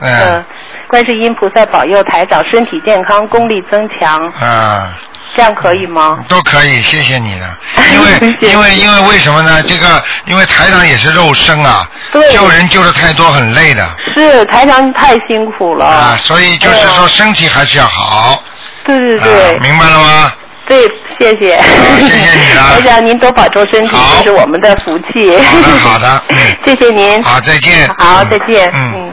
[0.00, 0.44] 嗯呃
[0.88, 4.92] 观世音菩萨保佑台长身体健康，功力增强，啊、
[5.36, 6.24] 这样可以吗？
[6.28, 7.58] 都可以，谢谢你了。
[7.92, 9.62] 因为因为因为为什么呢？
[9.62, 15.86] 这个因为台长也是肉身啊，对救人救的太多，很累的是台长太辛苦了。
[15.86, 18.42] 啊，所以就是说身体还是要好。
[18.84, 19.54] 对对对。
[19.54, 20.32] 啊明白了吗？
[20.66, 20.86] 对，
[21.18, 21.60] 谢谢。
[21.98, 25.36] 谢谢你了台长， 您多保重身体，这是我们的福气。
[25.38, 27.22] 好的好的，嗯， 谢谢您。
[27.22, 27.88] 好，再见。
[27.98, 28.70] 好，再见。
[28.72, 29.12] 嗯。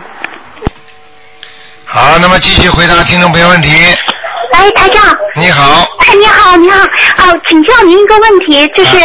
[1.86, 3.70] 好，那么继续回答听众朋友问题。
[4.52, 5.18] 哎，台长。
[5.36, 5.88] 你好。
[6.00, 6.80] 哎，你好，你好。
[6.82, 8.98] 啊，请教您一个问题，就是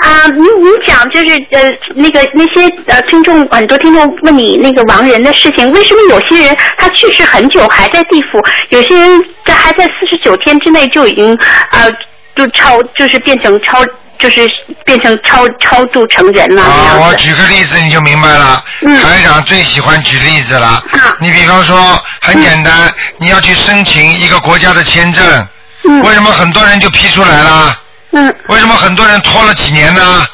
[0.00, 11.36] 啊，您您讲就是呃那个那些呃听众很多听众问你那个亡人的事情，为什么有些人他去世很久还在地府，有些人在还在四十九天之内就已经
[11.70, 11.90] 呃
[12.34, 13.84] 就超就是变成超
[14.22, 14.48] 就是
[14.84, 16.62] 变成超超度成人了。
[16.62, 18.64] 啊，我举个例子你就明白了。
[18.82, 20.82] 嗯台长最喜欢举例子了。
[21.18, 22.72] 你比方说，很简单，
[23.18, 25.48] 你要去申请一个国家的签证，
[25.84, 27.78] 嗯为什么很多人就批出来了？
[28.12, 28.32] 嗯。
[28.46, 30.26] 为什么很多人拖了几年呢？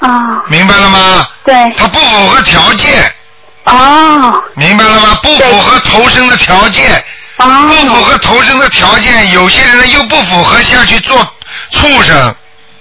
[0.00, 0.42] 啊。
[0.48, 1.28] 明白了吗？
[1.44, 1.54] 对。
[1.76, 3.14] 他不符合条件。
[3.64, 4.42] 哦。
[4.54, 5.18] 明白了吗？
[5.22, 7.04] 不符合投生的条件。
[7.36, 7.46] 哦。
[7.68, 11.16] 不符合投生的条件，有些人呢又不符合下去做
[11.70, 12.34] 畜生。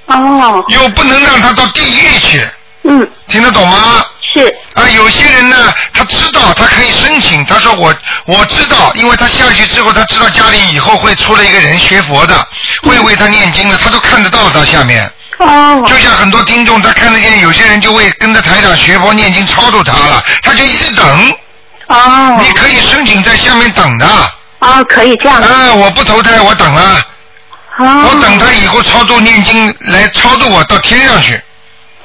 [0.07, 0.63] 哦。
[0.67, 2.47] 又不能让他到地狱去。
[2.83, 3.07] 嗯。
[3.27, 4.05] 听得懂吗？
[4.35, 4.53] 是。
[4.73, 7.95] 啊，有些人呢，他知道他可以申请，他说我
[8.25, 12.35] 我知道，因为他下去之后，他知道家里以后会出来一个人学佛的，
[12.81, 15.11] 会为他念经的，他都看得到到下面。
[15.37, 15.85] 哦。
[15.87, 21.35] 就像很多听众，他看得见有些人就会跟着台长学佛念经超度他了，他就一直等。
[21.87, 22.37] 哦。
[22.41, 24.07] 你可以申请在下面等的。
[24.59, 25.39] 哦，可以这样。
[25.41, 27.05] 啊，我不投胎，我等了。
[27.79, 31.41] 我等他以后操作念经来操作我到天上去。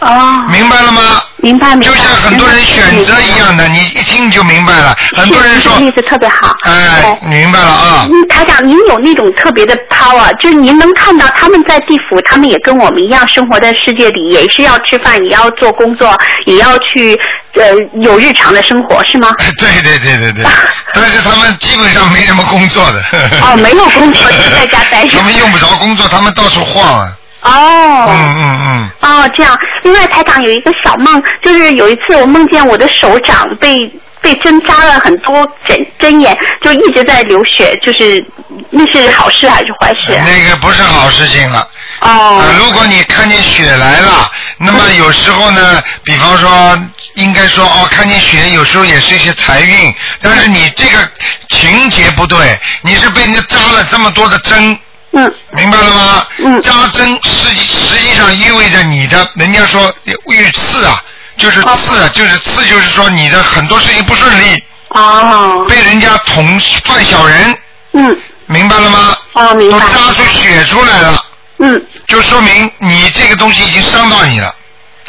[0.01, 0.45] 哦。
[0.51, 1.23] 明白了吗？
[1.41, 1.95] 明白明白。
[1.95, 4.97] 就像很多人选择一样的，你一听就明白了。
[5.17, 6.57] 很多人说是，例子特别好。
[6.63, 8.09] 哎，明白了啊。
[8.11, 17.17] 嗯，台长，您有那种特别的 power，就是您能看到他们在地府，他们也跟我们一样生活在世界里，也是要吃饭，也要做工作，也要去
[17.55, 17.63] 呃
[18.03, 19.33] 有日常的生活，是吗？
[19.59, 20.45] 对对对对对，
[20.93, 23.03] 但是他们基本上没什么工作的。
[23.43, 25.19] 哦，没有工作， 就在家待着。
[25.19, 27.13] 他们用不着工作，他们到处晃啊。
[27.43, 28.05] 哦。
[28.09, 28.91] 嗯嗯嗯。
[29.01, 29.57] 哦，这样。
[29.83, 38.23] 另外，台长有一个小梦，就是有一次我梦见我的手掌被被针扎了很多针针眼，就一直在流血，就是
[38.71, 40.25] 那是好事还是坏事、啊？
[40.27, 41.61] 那个不是好事情了。
[42.01, 42.39] 哦。
[42.39, 46.79] 啊，如果你看见血来了，那么有时候呢，比方说，
[47.15, 51.09] 应该说哦，看见血有时候也是一些财运，但是你这个
[51.49, 54.79] 情节不对，你是被人家扎了这么多的针。
[55.19, 55.35] 嗯。
[55.51, 56.27] 明白了吗？
[56.39, 56.63] 嗯。
[56.63, 61.03] 扎针实际实际上意味着你的，人家说遇刺啊，
[61.37, 64.63] 就是刺，啊，就是刺，就是说你的很多事情不顺利。
[64.91, 65.67] 哦。
[65.69, 67.59] 被人家捅犯小人。
[67.93, 68.19] 嗯。
[68.47, 69.17] 明白了吗？
[69.33, 69.79] 哦，明白。
[69.79, 71.25] 都扎出血出来了。
[71.59, 71.87] 嗯。
[72.07, 74.55] 就说明你这个东西已经伤到你了。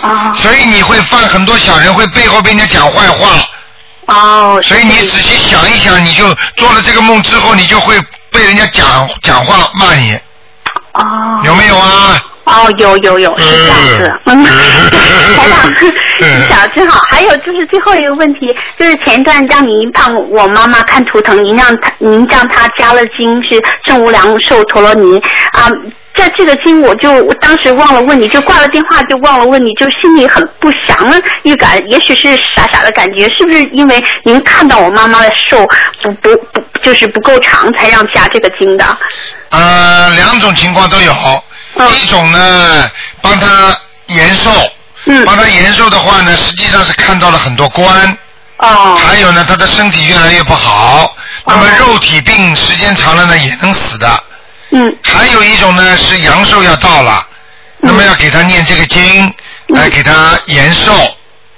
[0.01, 0.33] 啊。
[0.33, 3.47] 所以你会犯很多小人，会背后被人家讲坏话。
[4.09, 4.61] 哦。
[4.63, 6.23] 所以你仔细想一想，你就
[6.55, 7.99] 做了这个梦之后，你就会
[8.31, 10.19] 被人家讲讲话骂你。
[10.93, 11.41] 哦。
[11.43, 12.23] 有没有啊？
[12.49, 14.19] 哦，有有有，是这样子。
[14.25, 14.43] 嗯，
[15.35, 16.99] 台长， 小真好。
[17.09, 25.21] 还有就是最后一个问题，就是前一段让您帮我妈妈看图腾，您让她您让她加了经是正无量寿陀罗尼
[25.53, 25.69] 啊。
[26.15, 35.65] 在这个经，我就我当时忘了问你，就挂了电话就忘了问你，就心里很不祥的预感，也许是傻傻的感觉，是不是因为您看到我妈妈的寿
[36.01, 38.83] 不不不就是不够长，才让加这个经的？
[39.51, 41.13] 呃，两种情况都有。
[41.87, 43.77] 一种呢，帮他
[44.07, 44.51] 延寿，
[45.25, 48.17] 帮他延寿的话呢，实际上是看到了很多官。
[48.57, 48.95] 哦。
[48.95, 51.15] 还有呢，他的身体越来越不好，
[51.45, 54.23] 那么肉体病时间长了呢，也能死的。
[54.71, 54.97] 嗯。
[55.03, 57.25] 还有一种呢，是阳寿要到了，
[57.79, 59.33] 那么要给他念这个经，
[59.67, 60.91] 来给他延寿，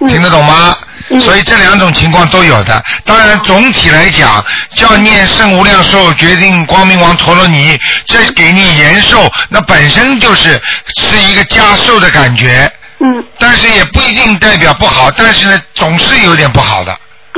[0.07, 0.77] 听得懂吗？
[1.19, 2.83] 所以这两种情况都有的。
[3.05, 4.43] 当然，总体来讲，
[4.75, 10.61] 叫念圣无量寿决定光明王陀罗尼，这给你延寿，那本身就是
[10.95, 12.71] 是一个加寿的感觉。
[12.99, 13.23] 嗯。
[13.39, 16.91] 但是也不一定代表不好，但是呢，总是有点不好的。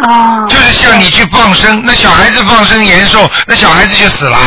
[0.08, 0.46] 哦。
[0.50, 4.38] 就是像你去放生，那小孩子放生延寿，那小孩子就死了。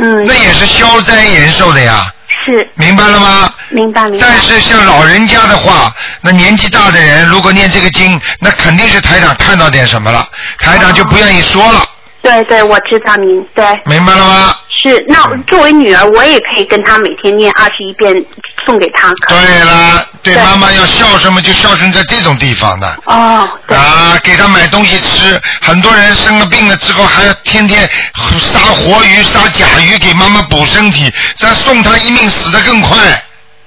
[0.00, 0.26] 嗯。
[0.26, 2.04] 那也是消灾延寿的呀。
[2.50, 2.70] 是。
[2.74, 3.52] 明白了吗？
[3.70, 4.26] 明白明白。
[4.26, 5.92] 但是像老人家的话，
[6.22, 10.26] 那年纪大的人如果念这个经，那肯定是台长看到点什么了，
[10.58, 11.84] 台长就不愿意说了。
[12.22, 13.64] 对对，我知道您对。
[13.86, 14.54] 明白了吗？
[14.82, 18.12] 是，那作为女儿，我也可以跟她每天念二十一遍，
[18.64, 19.12] 送给她。
[19.28, 22.86] 对了，对妈妈要孝顺嘛，就孝顺在这种地方的。
[23.06, 23.48] 哦。
[23.68, 27.88] 啊，给她买东西吃，很多人生了病了之后，还要天天
[28.38, 32.96] 杀活鱼、杀甲鱼给妈妈补身体，再送她一命死得更快。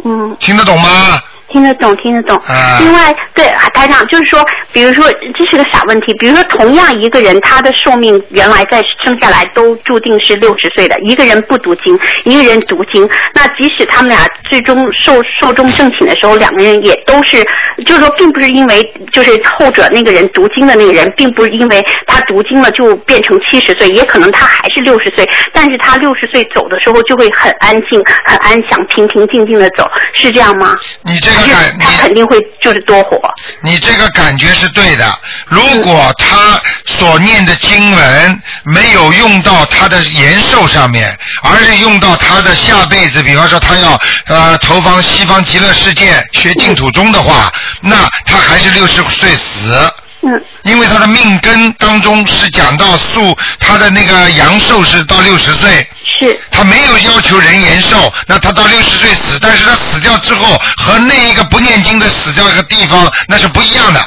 [0.05, 0.35] 嗯。
[0.39, 1.21] 听得懂吗？
[1.53, 2.35] 听得懂，听得懂。
[2.37, 4.43] 啊另外，对台长就是说，
[4.73, 5.05] 比如说
[5.37, 17.43] 这是个傻问题，比如说同样一个人，他的寿命原来在生下来都注定是六十岁的，一个人不读经，一个人读经， 那即使他们俩最终寿寿终正寝的时候，两个人也都是，
[17.85, 25.23] 就是说，并不是因为就是后者那个人读经的那个人，并不是因为他读经了就变成七十岁，也可能他还是六十岁，
[25.53, 30.75] 但是他六十岁走的时候就会很安静、很安详、平平静静的走，是这样吗？
[31.03, 33.19] 你这个感，他肯定会就是多活。
[33.61, 35.19] 你这个感觉是对的。
[35.47, 49.92] 如果他所念的经文没有用到他的延寿上面，而是用到他的下辈子，比方说他要呃投放西方极乐世界学净土宗的话，那他还是六十岁死。
[50.23, 50.43] 嗯。
[50.63, 55.87] 因为他的命根当中是讲到素，他的那个阳寿是到六十岁。
[56.19, 56.39] 是。
[56.51, 63.99] 他没有要求人延寿，那他到六十岁死，但是他死掉之后和那一个不念经的死掉一个地方那是不一样的。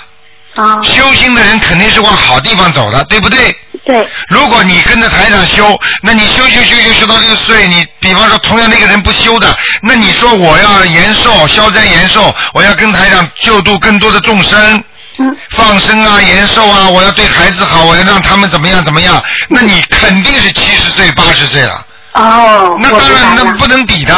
[0.55, 0.81] 啊。
[0.83, 3.55] 修心的人肯定是往好地方走的，对不对？
[3.85, 4.09] 对。
[4.29, 14.83] 如果你跟着台长修，那你修修修修修到六十岁，你比方说同样那个人不修的，那你说我要延寿、消灾延寿，我要跟台长救度更多的众生。
[15.19, 15.37] 嗯。
[15.51, 21.87] 放生啊，延寿啊，我要对孩子好，我要让他们怎么样怎么样，那你肯定是七十岁、八十岁了。
[22.13, 22.77] 哦。
[22.81, 24.15] 那当然，那不能比的。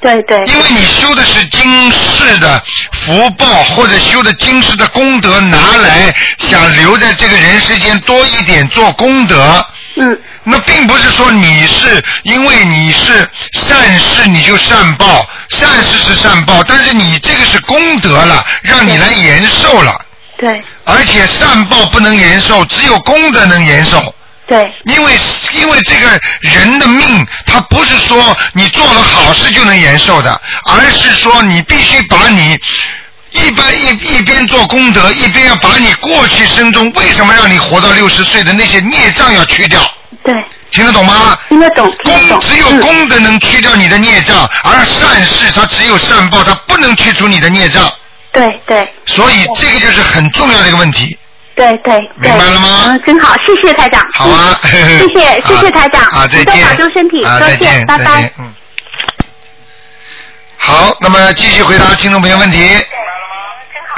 [0.00, 0.44] 对对。
[0.46, 9.66] 因为你修的是今世的福报，或者修的今世的功德，拿来想留在这个人世间多一点做功德。
[9.96, 10.20] 嗯。
[10.42, 19.92] 那并不是说你是因为你是善事你就善报，善事是善报，但是你这个是功德了，让你来延寿了。
[20.40, 20.62] 对。
[20.84, 24.14] 而且善报不能延寿，只有功德能延寿。
[24.46, 24.72] 对。
[24.84, 25.12] 因为
[25.52, 32.58] 因为这个人的命，他不是说你做了好事就能延寿的，而是说你必须把你
[33.32, 39.80] 一般一一边做功德，一边要把你过去生中为什么让你活到六十岁的那些孽障要去掉。
[40.24, 40.34] 对。
[40.72, 41.36] 听得懂吗？
[41.48, 42.38] 听得懂，听得懂。
[42.38, 47.92] 功只有功德能去掉你的孽障，而善事它只有善报，它不能去除你的孽障。
[48.32, 48.92] 对对。
[49.06, 51.16] 所以这个就是很重要的一个问题。
[51.54, 51.98] 对对。
[52.16, 52.84] 明白了吗？
[52.86, 54.02] 嗯，真好，谢谢台长。
[54.12, 54.58] 好啊。
[54.62, 56.02] 谢谢 谢谢台长。
[56.04, 56.44] 啊，再见。
[56.44, 58.32] 多保重身体，啊，多再见，谢，拜拜。。
[58.38, 58.54] 嗯。
[60.56, 62.58] 好，那么继续回答听众朋友问题。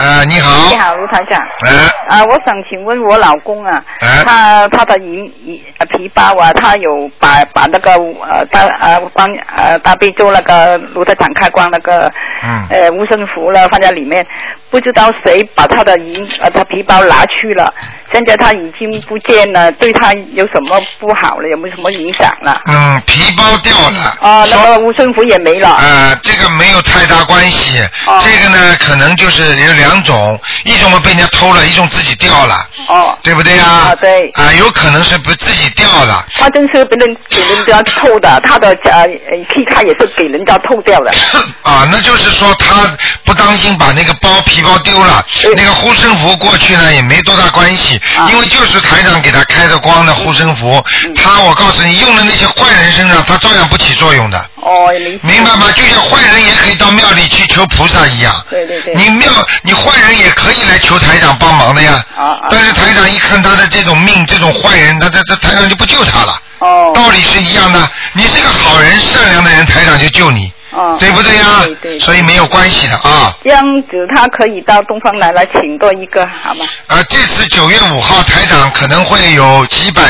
[0.03, 0.69] 呃，你好。
[0.69, 1.39] 你好，卢台长。
[1.65, 1.71] 哎。
[2.09, 9.25] 啊，我想请问我老公啊，哎他他的银银呃皮包啊，他有把把那个呃大呃帮
[9.57, 12.11] 呃大悲咒那个卢台长开光那个
[12.43, 14.27] 嗯呃无声符了放在里面，
[14.71, 17.73] 不知道谁把他的银呃他皮包拿去了。
[18.13, 21.49] 现在他已经不见了，对他有什么不好了？
[21.49, 22.61] 有没有什么影响了？
[22.67, 24.17] 嗯，皮包掉了。
[24.21, 25.69] 啊，那么护身符也没了。
[25.69, 27.79] 啊，这个没有太大关系。
[28.07, 33.93] 哦这个呢，可能就是有两种，一种被人家偷了，一种自己掉了，哦，对不对啊？
[33.93, 34.31] 啊对。
[34.35, 36.25] 啊，有可能是不自己掉了。
[36.35, 39.07] 他真是被人给人家偷的，他的呃
[39.49, 41.11] 皮卡也是给人家偷掉的。
[41.63, 45.25] 啊，那就是说他不当心把那个包皮包丢了，
[45.57, 54.39] 那个护身符过去呢也没多大关系，啊因为就是台长给他开的光的护身符，嗯他我告诉你用的那些坏人身上，他照样不起作用的。
[54.57, 54.91] 哦。
[55.23, 55.71] 明白吗？
[55.75, 58.35] 就像坏人也可以到庙里去求菩萨一样。
[58.51, 58.95] 对对对。
[58.95, 59.31] 你庙，
[59.63, 62.05] 你坏人也可以来求台长帮忙的呀。
[62.17, 62.49] 啊啊。
[62.51, 66.41] 但是台长一看他的这种命，这种坏人，他他他台长就不救他了。
[66.59, 66.93] 哦。
[66.95, 70.53] 道理是一样的，你是个好人、善良的人，台长就救你。
[70.73, 70.97] 哦。
[70.99, 71.45] 对不对呀？
[71.64, 71.99] 对对。
[72.01, 73.33] 所以没有关系的啊。
[73.45, 76.64] 这样子他可以到东方来来请多一个，好吗？
[76.89, 80.03] 啊，这次九月五号，台长可能会有几百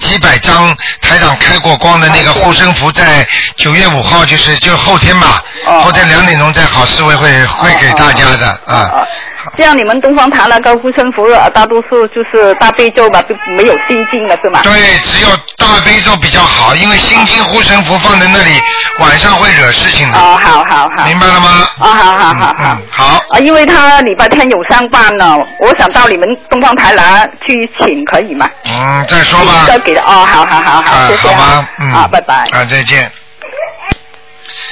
[0.00, 3.26] 几百张台长开过光的那个护身符，在
[3.56, 5.42] 九月五号，就是就后天吧，
[5.82, 9.06] 后天两点钟在好市委会会给大家的啊。
[9.56, 14.60] 这样你们东方台那个护身符，呃大多数就是大悲咒吧，就没有心经了，是吗？
[14.62, 14.72] 对，
[15.02, 18.60] 只有大悲咒比较好，因为心经护身符放在那里，
[18.98, 20.18] 晚上会惹事情的。
[20.18, 21.04] 哦，好好好。
[21.06, 21.68] 明白了吗？
[21.78, 22.54] 啊，好好好好。
[22.58, 23.04] 嗯，好。
[23.30, 28.48] 啊，因为他礼拜天有上班呢，我想到你们东方台来去请，可以吗？
[28.64, 29.64] 嗯，再说吧。
[29.66, 32.34] 再给的哦，好好好好，啊谢谢啊，嗯好，拜拜。
[32.52, 33.10] 啊，再见。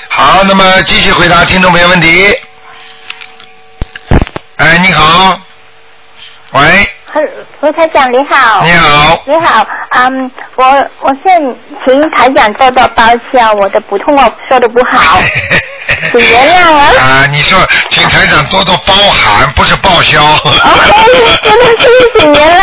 [0.09, 2.35] 好，那么继续回答听众朋友问题。
[4.63, 5.37] 哎，你好。
[6.53, 6.61] 喂，
[7.61, 8.63] 卢台长你好。
[8.65, 9.21] 你好。
[9.27, 10.65] 你好，嗯，我
[11.01, 11.41] 我现
[11.85, 13.03] 请台长多多包
[13.33, 15.19] 销，我的普通话说的不好，
[16.13, 16.93] 请原谅啊。
[16.97, 17.59] 啊，你说，
[17.91, 20.21] 请台长多多包涵，不是报销。
[21.43, 21.89] 真的是
[22.21, 22.63] 请原谅。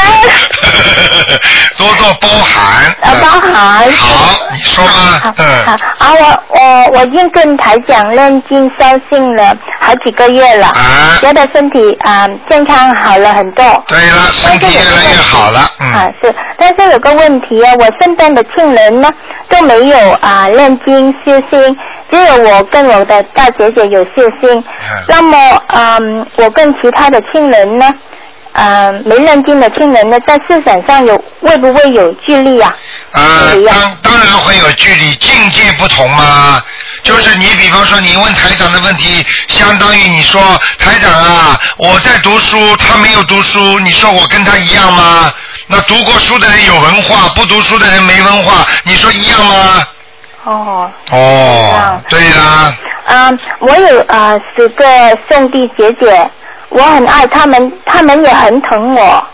[1.78, 2.86] 多多包涵。
[3.01, 3.91] 啊，包涵。
[3.91, 5.34] 好，你说吧。
[5.38, 5.66] 嗯。
[5.66, 10.72] 好啊，我我我已经跟台长认经修信了好几个月了，
[11.22, 13.64] 觉得身体啊、健康好了很多。
[13.88, 15.62] 对了，身体越来越好了。
[15.80, 15.93] 嗯。
[15.93, 19.10] 啊，是，但是有个问题啊，我身边的亲人呢
[19.49, 21.78] 都没有啊认经修心，
[22.12, 24.64] 只有我跟我的大姐姐有修心。
[25.07, 25.38] 那么，
[25.68, 27.86] 嗯，我跟其他的亲人呢，
[28.54, 32.76] 嗯，没认定的亲人呢，在思想上有会不会有距离啊？
[33.12, 36.62] 呃，当当然会有距离，境界不同嘛。
[37.04, 40.41] 就是你比方说，你问台长的问题，相当于你说
[40.78, 45.34] 台长啊，我在读书，他没有读书，你说我跟他一样吗？
[45.68, 49.88] 那读过书的人有文化，不读书的人没文化，你说一样吗？
[50.43, 50.91] 哦。
[51.12, 52.74] 哦，对啦，
[53.06, 54.84] 嗯，我有啊十个
[55.30, 56.30] 兄弟姐姐，
[56.70, 59.28] 我很爱他们，他们也很疼我。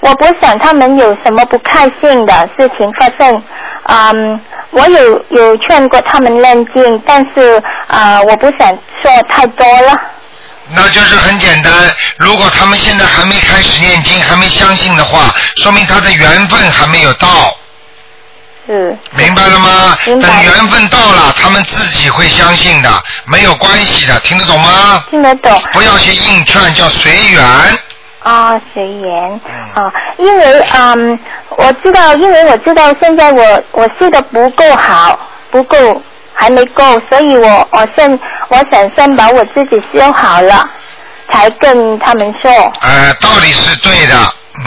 [0.00, 3.42] 我不想他们有什么不开心的事情发生。
[3.84, 4.40] 嗯，
[4.70, 8.68] 我有有劝过他们认经，但是啊、我不想
[9.02, 9.96] 说太多了。
[10.74, 11.72] 那就是很简单。
[12.18, 17.28] 如果他们现在还没开始念经，还没相信的话，说明他的缘分还没有到。
[18.66, 18.96] 是。
[19.16, 19.96] 明白了吗？
[20.06, 22.90] 等缘分到了，他们自己会相信的，
[23.26, 25.04] 没有关系的，听得懂吗？
[25.10, 25.62] 听得懂。
[25.72, 27.42] 不要去硬劝，叫随缘。
[28.20, 29.40] 啊，随缘
[29.74, 31.18] 啊，因为嗯，
[31.56, 35.18] 我知道，因为我知道现在我我修的不够好，
[35.50, 36.00] 不够，
[36.32, 38.08] 还没够，所以我我先
[38.48, 40.64] 我想先把我自己修好了，
[41.32, 42.48] 才跟他们说。
[42.82, 44.14] 呃，道理是对的。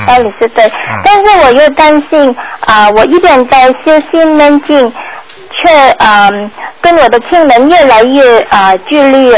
[0.08, 0.72] 道理是对，
[1.04, 4.94] 但是我又担心啊、我一边在修心念经，
[5.64, 9.32] 却嗯、跟我的亲人越来越啊、距离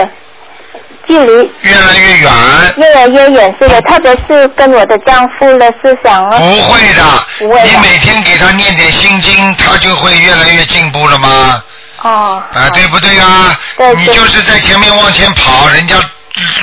[1.07, 2.31] 距离越来越远。
[2.77, 6.37] 越来越远，是的，特别是跟我的丈夫的思想啊。
[6.37, 7.03] 不会的，
[7.39, 11.63] 不会的你每天给他念点心经，他就会越来越进步了吗？
[12.03, 12.43] 哦。
[12.53, 13.57] 啊，对不对啊？
[13.95, 15.95] 你就是在前面往前跑，人家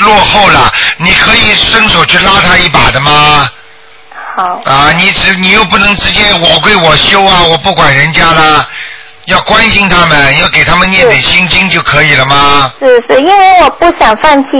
[0.00, 3.48] 落后了，你可以伸手去拉他一把的吗？
[4.64, 8.68] 啊，你只你又不能直接我归我修啊，我不管人家啦，
[9.26, 12.70] 要关心他们，要给他们念点心经就可以了吗？
[12.78, 14.50] 是是，因为我不想放弃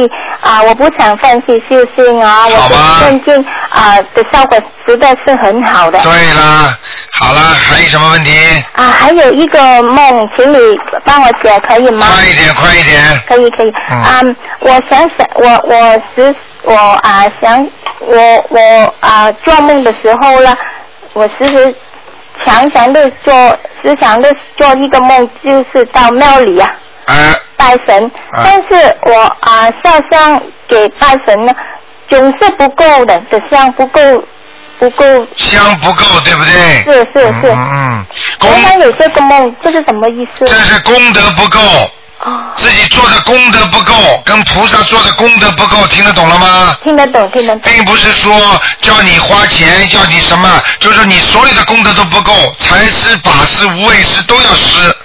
[0.40, 5.98] 啊、我不想放弃修心啊，我的念经啊的效果实在是很好的。
[6.00, 6.76] 对啦，
[7.12, 8.32] 好了，还有什么问题？
[8.72, 10.58] 啊，还有一个梦，请你
[11.04, 12.06] 帮我解可以吗？
[12.10, 13.22] 快一点，快一点。
[13.28, 13.72] 可以可以。
[13.90, 14.20] 嗯啊，
[14.60, 17.66] 我想想，我我时我啊想
[18.00, 20.56] 我我啊做梦的时候呢，
[21.12, 21.74] 我时时
[22.47, 23.32] 常常的做，
[23.82, 26.70] 时常的做一个梦，就是到庙里啊。
[27.57, 31.55] 拜神，但是我啊烧香给拜神呢，
[32.09, 34.01] 总是不够的，这香不够
[34.78, 35.05] 不够。
[35.37, 36.82] 香不够，对不对？
[36.82, 37.53] 是是是。
[37.53, 38.07] 嗯嗯，
[38.43, 40.47] 原来有这个梦，这是什么意思？
[40.47, 41.59] 这是功德不够。
[42.24, 42.52] 哦。
[42.56, 43.94] 自己做的功德不够，
[44.24, 46.76] 跟菩萨做的功德不够，听得懂了吗？
[46.82, 47.72] 听得懂，听得懂。
[47.72, 54.96] 并不是说叫你花钱，叫你什么，就是说你所有的功德都不够，财施、法施、无畏施都要施。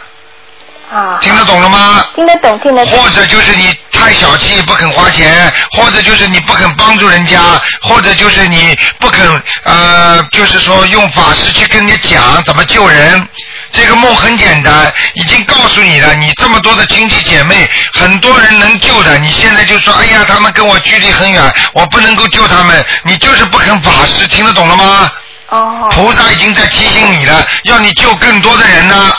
[0.92, 1.20] 啊。
[1.22, 2.06] 听得懂了吗？
[2.16, 3.00] 听得懂，听得懂。
[3.00, 5.30] 或者就是你太小气，不肯花钱；
[5.72, 7.38] 或者就是你不肯帮助人家；
[7.82, 13.28] 或者就是你不肯呃，就是说用法师去跟人家讲怎么救人。
[13.72, 16.14] 这个梦很简单，已经告诉你了。
[16.16, 22.86] 你这么多的亲戚姐妹，很多人能救的，你现在就说，哎呀，他们跟我距离很远，我不能够救他们。
[23.04, 25.12] 你就是不肯法师，听得懂了吗？
[25.50, 25.88] 哦。
[25.92, 29.14] 菩萨已经在提醒你了，要你救更多的人呢。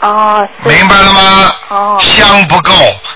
[0.00, 0.48] 哦。
[0.64, 1.54] 明白了吗？
[1.68, 1.98] 哦。
[2.00, 2.72] 香不够，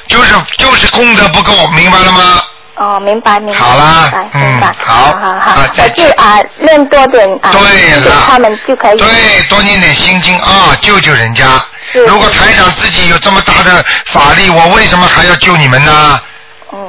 [0.08, 2.42] 就是就是功德不够，明白了吗？
[2.80, 3.60] 哦，明白明白。
[3.60, 4.74] 好啦明白嗯。
[4.82, 8.96] 好好好好，我就啊念多点啊，对了他们就可以。
[8.96, 11.44] 对，多念点心经啊，救救人家。
[11.92, 16.20] 如果台长自己有这么大的法力，我为什么还要救你们呢？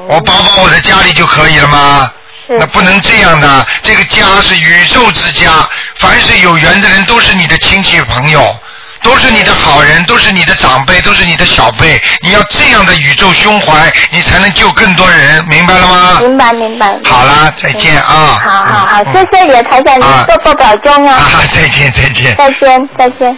[0.08, 2.10] 我保保我的家里就可以了吗？
[2.48, 5.52] 那不能这样的，这个家是宇宙之家，
[6.00, 8.56] 凡是有缘的人都是你的亲戚朋友。
[9.04, 12.02] 都是你的好人，都是你的长辈，都是你的小辈。
[12.22, 16.20] 你要这样的宇宙胸怀，你才能救更多人，明白了吗？
[16.22, 16.98] 明白明白。
[17.04, 18.40] 好啦，再见啊！
[18.46, 21.16] 好好好，谢谢你，台长，您多多保重啊。
[21.16, 22.36] 啊，再见再见。
[22.36, 23.38] 再见再见。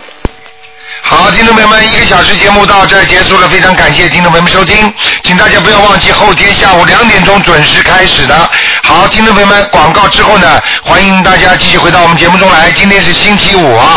[1.02, 4.94] 好，听众朋友们，一个小时节目到这儿结束了，非常感谢听众朋友们收听，
[5.24, 8.50] 请大家不要忘记后天下午两点钟准时开始的。
[8.84, 13.90] 好，听众朋友们，广告之后呢，欢迎大家继续回到我们节目中来，今天是星期五啊。